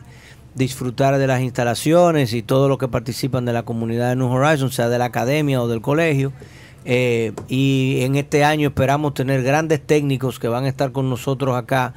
disfrutar 0.55 1.17
de 1.17 1.27
las 1.27 1.41
instalaciones 1.41 2.33
y 2.33 2.41
todo 2.41 2.69
lo 2.69 2.77
que 2.77 2.87
participan 2.87 3.45
de 3.45 3.53
la 3.53 3.63
comunidad 3.63 4.09
de 4.09 4.15
New 4.15 4.31
Horizons, 4.31 4.73
sea 4.75 4.87
de 4.89 4.97
la 4.97 5.05
academia 5.05 5.61
o 5.61 5.67
del 5.67 5.81
colegio. 5.81 6.31
Eh, 6.85 7.33
y 7.49 7.97
en 8.01 8.15
este 8.15 8.45
año 8.45 8.69
esperamos 8.69 9.13
tener 9.13 9.43
grandes 9.43 9.85
técnicos 9.85 10.39
que 10.39 10.47
van 10.47 10.63
a 10.63 10.69
estar 10.69 10.93
con 10.93 11.09
nosotros 11.09 11.55
acá 11.57 11.93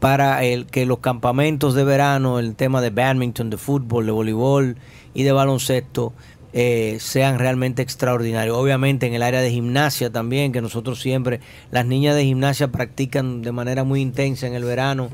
para 0.00 0.44
el 0.44 0.66
que 0.66 0.84
los 0.86 0.98
campamentos 0.98 1.74
de 1.74 1.82
verano, 1.82 2.38
el 2.38 2.54
tema 2.54 2.82
de 2.82 2.90
badminton, 2.90 3.48
de 3.50 3.56
fútbol, 3.56 4.04
de 4.06 4.12
voleibol 4.12 4.76
y 5.14 5.22
de 5.24 5.32
baloncesto 5.32 6.12
eh, 6.52 6.98
sean 7.00 7.38
realmente 7.38 7.82
extraordinarios. 7.82 8.56
Obviamente 8.56 9.06
en 9.06 9.14
el 9.14 9.22
área 9.22 9.40
de 9.40 9.50
gimnasia 9.50 10.10
también, 10.10 10.52
que 10.52 10.60
nosotros 10.60 11.00
siempre, 11.00 11.40
las 11.70 11.86
niñas 11.86 12.14
de 12.16 12.24
gimnasia 12.24 12.68
practican 12.68 13.42
de 13.42 13.52
manera 13.52 13.84
muy 13.84 14.00
intensa 14.00 14.46
en 14.46 14.54
el 14.54 14.64
verano, 14.64 15.10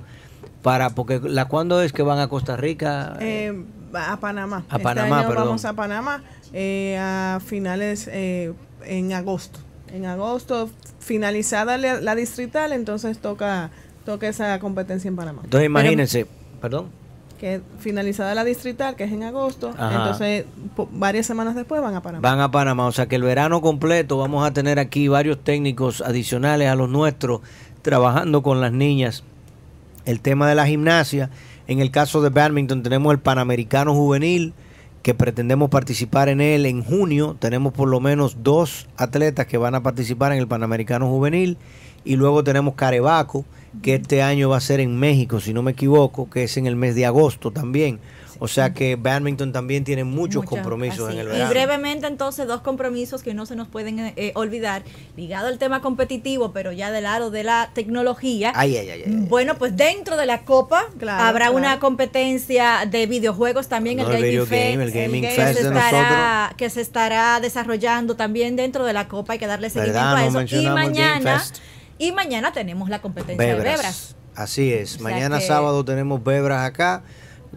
para 0.62 0.90
porque 0.90 1.20
la 1.22 1.46
cuándo 1.46 1.82
es 1.82 1.92
que 1.92 2.02
van 2.02 2.18
a 2.18 2.28
Costa 2.28 2.56
Rica? 2.56 3.16
Eh, 3.20 3.52
a 3.92 4.18
Panamá. 4.18 4.64
A 4.68 4.76
este 4.76 4.82
Panamá, 4.82 5.20
año 5.20 5.28
perdón. 5.28 5.44
vamos 5.46 5.64
a 5.64 5.72
Panamá 5.74 6.24
eh, 6.52 6.96
a 6.98 7.40
finales 7.44 8.08
eh, 8.10 8.52
en 8.84 9.12
agosto. 9.12 9.60
En 9.92 10.06
agosto, 10.06 10.70
finalizada 10.98 11.78
la, 11.78 12.00
la 12.00 12.14
distrital, 12.14 12.72
entonces 12.72 13.18
toca 13.18 13.70
toca 14.04 14.28
esa 14.28 14.58
competencia 14.58 15.08
en 15.08 15.16
Panamá. 15.16 15.42
Entonces 15.44 15.66
imagínense, 15.66 16.26
perdón. 16.60 16.90
Que 17.44 17.60
finalizada 17.78 18.34
la 18.34 18.42
distrital, 18.42 18.96
que 18.96 19.04
es 19.04 19.12
en 19.12 19.22
agosto, 19.22 19.74
Ajá. 19.76 19.96
entonces 19.96 20.46
varias 20.92 21.26
semanas 21.26 21.54
después 21.54 21.82
van 21.82 21.94
a 21.94 22.00
Panamá. 22.00 22.26
Van 22.26 22.40
a 22.40 22.50
Panamá, 22.50 22.86
o 22.86 22.92
sea 22.92 23.04
que 23.04 23.16
el 23.16 23.22
verano 23.22 23.60
completo 23.60 24.16
vamos 24.16 24.46
a 24.46 24.54
tener 24.54 24.78
aquí 24.78 25.08
varios 25.08 25.44
técnicos 25.44 26.00
adicionales 26.00 26.70
a 26.70 26.74
los 26.74 26.88
nuestros 26.88 27.42
trabajando 27.82 28.42
con 28.42 28.62
las 28.62 28.72
niñas. 28.72 29.24
El 30.06 30.22
tema 30.22 30.48
de 30.48 30.54
la 30.54 30.66
gimnasia, 30.66 31.28
en 31.66 31.80
el 31.80 31.90
caso 31.90 32.22
de 32.22 32.30
badminton 32.30 32.82
tenemos 32.82 33.12
el 33.12 33.18
Panamericano 33.18 33.92
Juvenil 33.92 34.54
que 35.02 35.12
pretendemos 35.12 35.68
participar 35.68 36.30
en 36.30 36.40
él 36.40 36.64
en 36.64 36.82
junio. 36.82 37.36
Tenemos 37.38 37.74
por 37.74 37.90
lo 37.90 38.00
menos 38.00 38.38
dos 38.42 38.88
atletas 38.96 39.44
que 39.44 39.58
van 39.58 39.74
a 39.74 39.82
participar 39.82 40.32
en 40.32 40.38
el 40.38 40.48
Panamericano 40.48 41.10
Juvenil 41.10 41.58
y 42.06 42.16
luego 42.16 42.42
tenemos 42.42 42.72
Carebaco 42.72 43.44
que 43.82 43.94
este 43.96 44.22
año 44.22 44.48
va 44.48 44.56
a 44.58 44.60
ser 44.60 44.80
en 44.80 44.96
México, 44.98 45.40
si 45.40 45.52
no 45.52 45.62
me 45.62 45.72
equivoco, 45.72 46.28
que 46.30 46.44
es 46.44 46.56
en 46.56 46.66
el 46.66 46.76
mes 46.76 46.94
de 46.94 47.06
agosto 47.06 47.50
también. 47.50 48.00
O 48.40 48.48
sea 48.48 48.74
que 48.74 48.96
badminton 48.96 49.52
también 49.52 49.84
tiene 49.84 50.02
muchos 50.02 50.44
compromisos 50.44 51.08
así. 51.08 51.14
en 51.14 51.20
el 51.20 51.26
Y 51.28 51.30
verano. 51.30 51.50
brevemente 51.50 52.06
entonces 52.08 52.48
dos 52.48 52.62
compromisos 52.62 53.22
que 53.22 53.32
no 53.32 53.46
se 53.46 53.54
nos 53.54 53.68
pueden 53.68 54.00
eh, 54.00 54.12
eh, 54.16 54.32
olvidar, 54.34 54.82
ligado 55.16 55.46
al 55.46 55.56
tema 55.58 55.80
competitivo, 55.80 56.50
pero 56.52 56.72
ya 56.72 56.90
del 56.90 57.04
lado 57.04 57.30
de 57.30 57.44
la 57.44 57.70
tecnología. 57.74 58.52
Ay, 58.56 58.76
ay, 58.76 58.90
ay. 58.90 59.02
Bueno, 59.06 59.54
pues 59.54 59.76
dentro 59.76 60.16
de 60.16 60.26
la 60.26 60.42
Copa 60.42 60.82
Claro, 60.98 61.22
habrá 61.22 61.46
claro. 61.46 61.56
una 61.56 61.78
competencia 61.78 62.86
de 62.90 63.06
videojuegos 63.06 63.68
también, 63.68 63.98
No, 63.98 64.10
el 64.10 64.16
el 64.16 64.22
Gaming 64.22 64.46
Fest, 64.48 64.70
game, 64.72 64.84
el 64.84 64.90
Gaming 64.90 65.22
que, 65.22 65.30
Fest 65.30 65.58
se 65.58 65.62
de 65.62 65.68
estará, 65.68 66.54
que 66.56 66.70
se 66.70 66.80
estará 66.80 67.40
desarrollando 67.40 68.16
también 68.16 68.56
dentro 68.56 68.84
de 68.84 68.92
la 68.92 69.06
Copa, 69.06 69.34
hay 69.34 69.38
que 69.38 69.46
darle 69.46 69.70
seguimiento 69.70 70.00
¿Verdad? 70.00 70.16
a 70.16 70.20
No 70.22 70.26
eso. 70.26 70.56
Y 70.56 70.58
mencionamos 70.58 70.80
el 70.82 70.92
Game 70.92 71.08
mañana, 71.10 71.38
Fest. 71.38 71.58
Y 71.98 72.12
mañana 72.12 72.52
tenemos 72.52 72.88
la 72.88 73.00
competencia 73.00 73.44
de 73.46 73.54
Bebras. 73.54 73.76
Bebras. 73.76 74.16
Así 74.34 74.72
es. 74.72 74.94
O 74.96 74.98
sea 74.98 75.02
Mañana 75.04 75.38
que- 75.38 75.46
sábado 75.46 75.84
tenemos 75.84 76.22
Bebras 76.24 76.66
acá. 76.66 77.02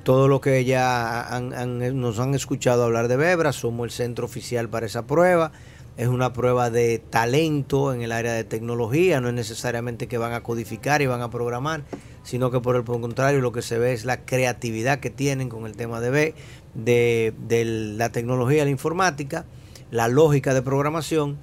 Todo 0.03 0.27
lo 0.27 0.41
que 0.41 0.63
ya 0.63 1.21
han- 1.35 1.53
han- 1.53 1.99
nos 1.99 2.19
han 2.19 2.35
escuchado 2.35 2.83
hablar 2.83 3.07
de 3.07 3.17
Bebras, 3.17 3.55
somos 3.55 3.85
el 3.85 3.91
centro 3.91 4.25
oficial 4.25 4.69
para 4.69 4.85
esa 4.85 5.07
prueba. 5.07 5.51
Es 5.97 6.07
una 6.07 6.33
prueba 6.33 6.69
de 6.69 6.99
talento 6.99 7.91
en 7.91 8.03
el 8.03 8.11
área 8.11 8.33
de 8.33 8.43
tecnología, 8.43 9.19
no 9.19 9.29
es 9.29 9.33
necesariamente 9.33 10.07
que 10.07 10.19
van 10.19 10.33
a 10.33 10.43
codificar 10.43 11.01
y 11.01 11.07
van 11.07 11.23
a 11.23 11.31
programar, 11.31 11.81
sino 12.23 12.51
que 12.51 12.59
por 12.59 12.75
el 12.75 12.83
contrario 12.83 13.41
lo 13.41 13.51
que 13.51 13.63
se 13.63 13.79
ve 13.79 13.93
es 13.93 14.05
la 14.05 14.17
creatividad 14.23 14.99
que 14.99 15.09
tienen 15.09 15.49
con 15.49 15.65
el 15.65 15.75
tema 15.75 15.99
de, 15.99 16.09
B- 16.11 16.35
de, 16.75 17.33
de 17.47 17.65
la 17.65 18.11
tecnología, 18.11 18.63
la 18.65 18.69
informática, 18.69 19.45
la 19.89 20.07
lógica 20.07 20.53
de 20.53 20.61
programación 20.61 21.39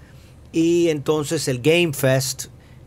y 0.52 0.88
entonces 0.90 1.48
el 1.48 1.60
Game 1.60 1.92
Fest, 1.92 2.44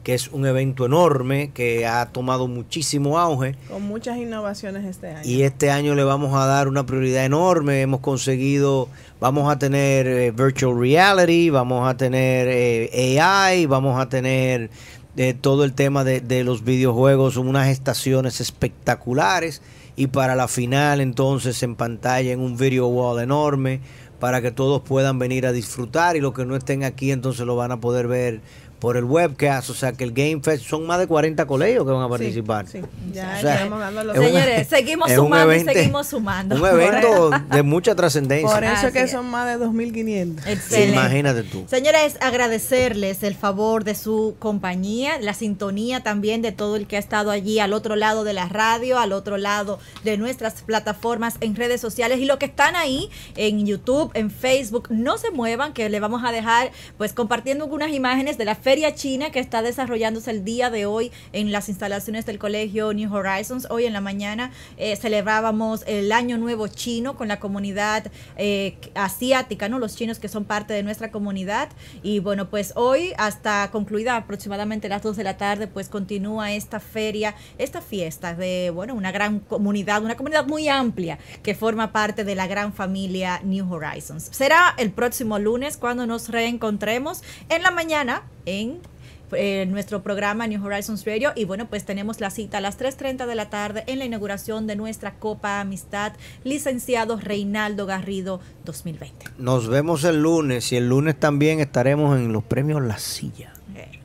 que 0.07 0.13
es 0.13 0.29
un 0.29 0.45
evento 0.45 0.85
enorme 0.85 1.51
que 1.53 1.85
ha 1.85 2.05
tomado 2.05 2.47
muchísimo 2.47 3.19
auge. 3.19 3.55
Con 3.69 3.83
muchas 3.83 4.15
innovaciones 4.15 4.85
este 4.85 5.09
año. 5.09 5.21
Y 5.25 5.41
este 5.41 5.69
año 5.69 5.95
le 5.95 6.05
vamos 6.05 6.33
a 6.33 6.45
dar 6.45 6.69
una 6.69 6.85
prioridad 6.85 7.25
enorme. 7.25 7.81
Hemos 7.81 7.99
conseguido, 7.99 8.87
vamos 9.19 9.51
a 9.51 9.59
tener 9.59 10.07
eh, 10.07 10.31
virtual 10.31 10.79
reality, 10.79 11.49
vamos 11.49 11.89
a 11.89 11.97
tener 11.97 12.47
eh, 12.49 13.19
AI, 13.19 13.65
vamos 13.65 13.99
a 13.99 14.07
tener 14.07 14.69
eh, 15.17 15.33
todo 15.33 15.65
el 15.65 15.73
tema 15.73 16.05
de, 16.05 16.21
de 16.21 16.45
los 16.45 16.63
videojuegos, 16.63 17.35
unas 17.35 17.67
estaciones 17.67 18.39
espectaculares. 18.39 19.61
Y 19.97 20.07
para 20.07 20.35
la 20.35 20.47
final 20.47 21.01
entonces 21.01 21.61
en 21.63 21.75
pantalla 21.75 22.31
en 22.31 22.39
un 22.39 22.55
video 22.55 22.87
wall 22.87 23.21
enorme 23.21 23.81
para 24.19 24.41
que 24.41 24.51
todos 24.51 24.81
puedan 24.81 25.19
venir 25.19 25.45
a 25.45 25.51
disfrutar 25.51 26.15
y 26.15 26.21
los 26.21 26.33
que 26.33 26.45
no 26.45 26.55
estén 26.55 26.83
aquí 26.83 27.11
entonces 27.11 27.45
lo 27.45 27.55
van 27.55 27.71
a 27.71 27.81
poder 27.81 28.07
ver 28.07 28.41
por 28.79 28.95
el 28.97 29.05
webcast, 29.05 29.69
o 29.69 29.73
sea 29.73 29.93
que 29.93 30.03
el 30.03 30.11
Game 30.11 30.39
Fest 30.43 30.65
son 30.65 30.85
más 30.85 30.99
de 30.99 31.07
40 31.07 31.45
colegios 31.47 31.83
que 31.85 31.91
van 31.91 32.03
a 32.03 32.09
participar. 32.09 32.67
Sí, 32.67 32.81
ya 33.11 33.35
O 33.37 33.41
sea, 33.41 33.53
estamos 33.55 33.79
dando 33.79 34.03
los 34.03 34.15
es 34.15 34.21
un- 34.21 34.27
Señores, 34.27 34.67
seguimos 34.67 35.11
sumando 35.11 35.51
y 35.51 35.55
evento- 35.55 35.73
seguimos 35.73 36.07
sumando. 36.07 36.55
Un 36.55 36.65
evento 36.65 37.29
de 37.51 37.63
mucha 37.63 37.95
trascendencia. 37.95 38.49
Por 38.53 38.63
eso 38.63 38.73
Así 38.87 38.93
que 38.93 39.01
es. 39.03 39.11
son 39.11 39.25
más 39.29 39.47
de 39.47 39.65
2.500. 39.65 40.45
Excelente. 40.47 40.91
Imagínate 40.93 41.43
tú. 41.43 41.65
Señores, 41.67 42.17
agradecerles 42.21 43.23
el 43.23 43.35
favor 43.35 43.83
de 43.83 43.95
su 43.95 44.35
compañía, 44.39 45.17
la 45.19 45.33
sintonía 45.33 46.01
también 46.03 46.41
de 46.41 46.51
todo 46.51 46.75
el 46.75 46.87
que 46.87 46.97
ha 46.97 46.99
estado 46.99 47.31
allí 47.31 47.59
al 47.59 47.73
otro 47.73 47.95
lado 47.95 48.23
de 48.23 48.33
la 48.33 48.47
radio, 48.47 48.99
al 48.99 49.11
otro 49.11 49.37
lado 49.37 49.79
de 50.03 50.17
nuestras 50.17 50.61
plataformas 50.61 51.35
en 51.41 51.55
redes 51.55 51.81
sociales 51.81 52.19
y 52.19 52.25
los 52.25 52.37
que 52.37 52.45
están 52.45 52.75
ahí 52.75 53.09
en 53.35 53.65
YouTube, 53.65 54.11
en 54.13 54.29
Facebook, 54.31 54.87
no 54.89 55.17
se 55.17 55.31
muevan, 55.31 55.73
que 55.73 55.89
le 55.89 55.99
vamos 55.99 56.23
a 56.23 56.31
dejar 56.31 56.71
pues 56.97 57.13
compartiendo 57.13 57.65
algunas 57.65 57.91
imágenes 57.91 58.37
de 58.37 58.45
la 58.45 58.55
Feria 58.67 58.93
China 58.93 59.29
que 59.29 59.39
está 59.39 59.61
desarrollándose 59.61 60.29
el 60.29 60.43
día 60.43 60.69
de 60.69 60.85
hoy 60.85 61.09
en 61.31 61.53
las 61.53 61.69
instalaciones 61.69 62.25
del 62.25 62.37
colegio 62.37 62.91
New 62.91 63.09
Horizons. 63.15 63.65
Hoy 63.69 63.85
en 63.85 63.93
la 63.93 64.01
mañana 64.01 64.51
eh, 64.75 64.97
celebrábamos 64.97 65.85
el 65.87 66.11
Año 66.11 66.37
Nuevo 66.37 66.67
Chino 66.67 67.15
con 67.15 67.29
la 67.29 67.39
comunidad 67.39 68.11
eh, 68.35 68.77
asiática, 68.93 69.69
¿no? 69.69 69.79
Los 69.79 69.95
chinos 69.95 70.19
que 70.19 70.27
son 70.27 70.43
parte 70.43 70.73
de 70.73 70.83
nuestra 70.83 71.11
comunidad. 71.11 71.69
Y 72.03 72.19
bueno, 72.19 72.49
pues 72.49 72.73
hoy 72.75 73.13
hasta 73.17 73.71
concluida 73.71 74.17
aproximadamente 74.17 74.89
las 74.89 75.01
2 75.01 75.15
de 75.15 75.23
la 75.23 75.37
tarde, 75.37 75.67
pues 75.67 75.87
continúa 75.87 76.51
esta 76.51 76.81
feria, 76.81 77.35
esta 77.57 77.79
fiesta 77.79 78.35
de, 78.35 78.69
bueno, 78.71 78.95
una 78.95 79.13
gran 79.13 79.39
comunidad, 79.39 80.03
una 80.03 80.17
comunidad 80.17 80.45
muy 80.45 80.67
amplia 80.67 81.19
que 81.41 81.55
forma 81.55 81.93
parte 81.93 82.25
de 82.25 82.35
la 82.35 82.47
gran 82.47 82.73
familia 82.73 83.39
New 83.45 83.73
Horizons. 83.73 84.27
Será 84.29 84.75
el 84.77 84.91
próximo 84.91 85.39
lunes 85.39 85.77
cuando 85.77 86.05
nos 86.05 86.27
reencontremos 86.27 87.23
en 87.47 87.63
la 87.63 87.71
mañana 87.71 88.23
en 88.47 89.71
nuestro 89.71 90.01
programa 90.03 90.47
New 90.47 90.63
Horizons 90.65 91.05
Radio 91.05 91.33
y 91.35 91.43
bueno 91.43 91.67
pues 91.67 91.85
tenemos 91.85 92.21
la 92.21 92.29
cita 92.29 92.59
a 92.59 92.61
las 92.61 92.79
3.30 92.79 93.25
de 93.25 93.35
la 93.35 93.49
tarde 93.49 93.83
en 93.87 93.99
la 93.99 94.05
inauguración 94.05 94.67
de 94.67 94.77
nuestra 94.77 95.15
Copa 95.15 95.59
Amistad 95.59 96.13
licenciado 96.45 97.17
Reinaldo 97.17 97.85
Garrido 97.85 98.39
2020. 98.63 99.25
Nos 99.37 99.67
vemos 99.67 100.03
el 100.05 100.21
lunes 100.21 100.71
y 100.71 100.77
el 100.77 100.87
lunes 100.87 101.19
también 101.19 101.59
estaremos 101.59 102.17
en 102.17 102.31
los 102.31 102.43
premios 102.43 102.81
La 102.81 102.97
Silla. 102.97 103.56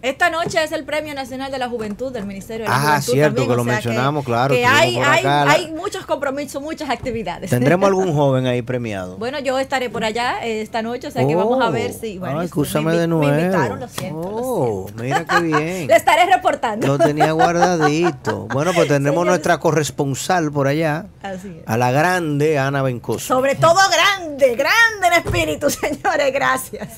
Esta 0.02 0.30
noche 0.30 0.62
es 0.62 0.72
el 0.72 0.84
Premio 0.84 1.14
Nacional 1.14 1.50
de 1.52 1.58
la 1.58 1.68
Juventud 1.68 2.12
del 2.12 2.26
Ministerio 2.26 2.64
de 2.64 2.68
la 2.70 2.74
ah, 2.76 2.80
Juventud. 2.80 3.12
cierto, 3.12 3.34
también, 3.36 3.48
que 3.50 3.56
lo 3.56 3.64
mencionamos, 3.64 4.24
claro. 4.24 4.54
Que 4.54 4.66
hay, 4.66 5.72
muchos 5.74 6.04
compromisos, 6.06 6.60
muchas 6.60 6.90
actividades. 6.90 7.50
¿Tendremos 7.50 7.86
algún 7.88 8.12
joven 8.12 8.46
ahí 8.46 8.62
premiado? 8.62 9.16
Bueno, 9.16 9.38
yo 9.38 9.58
estaré 9.58 9.90
por 9.90 10.04
allá 10.04 10.44
eh, 10.44 10.60
esta 10.60 10.82
noche, 10.82 11.06
o 11.06 11.10
sea 11.10 11.26
que 11.26 11.34
vamos 11.36 11.62
a 11.62 11.70
ver 11.70 11.92
si. 11.92 12.18
Bueno, 12.18 12.42
escúchame 12.42 12.92
me, 12.92 12.98
de 12.98 13.06
nuevo. 13.06 13.32
Me 13.32 13.40
invitaron, 13.42 13.80
lo 13.80 13.88
siento. 13.88 14.20
lo 14.20 14.28
Oh, 14.36 14.84
siento. 14.88 15.02
mira 15.04 15.24
qué 15.24 15.40
bien. 15.42 15.86
Le 15.86 15.94
estaré 15.96 16.26
reportando. 16.26 16.86
Lo 16.86 16.98
tenía 16.98 17.32
guardadito. 17.32 18.48
Bueno, 18.52 18.72
pues 18.74 18.88
tendremos 18.88 19.24
nuestra 19.24 19.58
corresponsal 19.58 20.50
por 20.52 20.66
allá, 20.66 21.06
Así 21.22 21.48
es. 21.48 21.62
a 21.66 21.76
la 21.76 21.90
grande 21.90 22.58
Ana 22.58 22.82
Bencoso. 22.82 23.20
Sobre 23.20 23.54
todo 23.54 23.76
grande, 23.90 24.54
grande 24.56 25.06
en 25.06 25.12
espíritu, 25.14 25.70
señores, 25.70 26.32
gracias. 26.32 26.88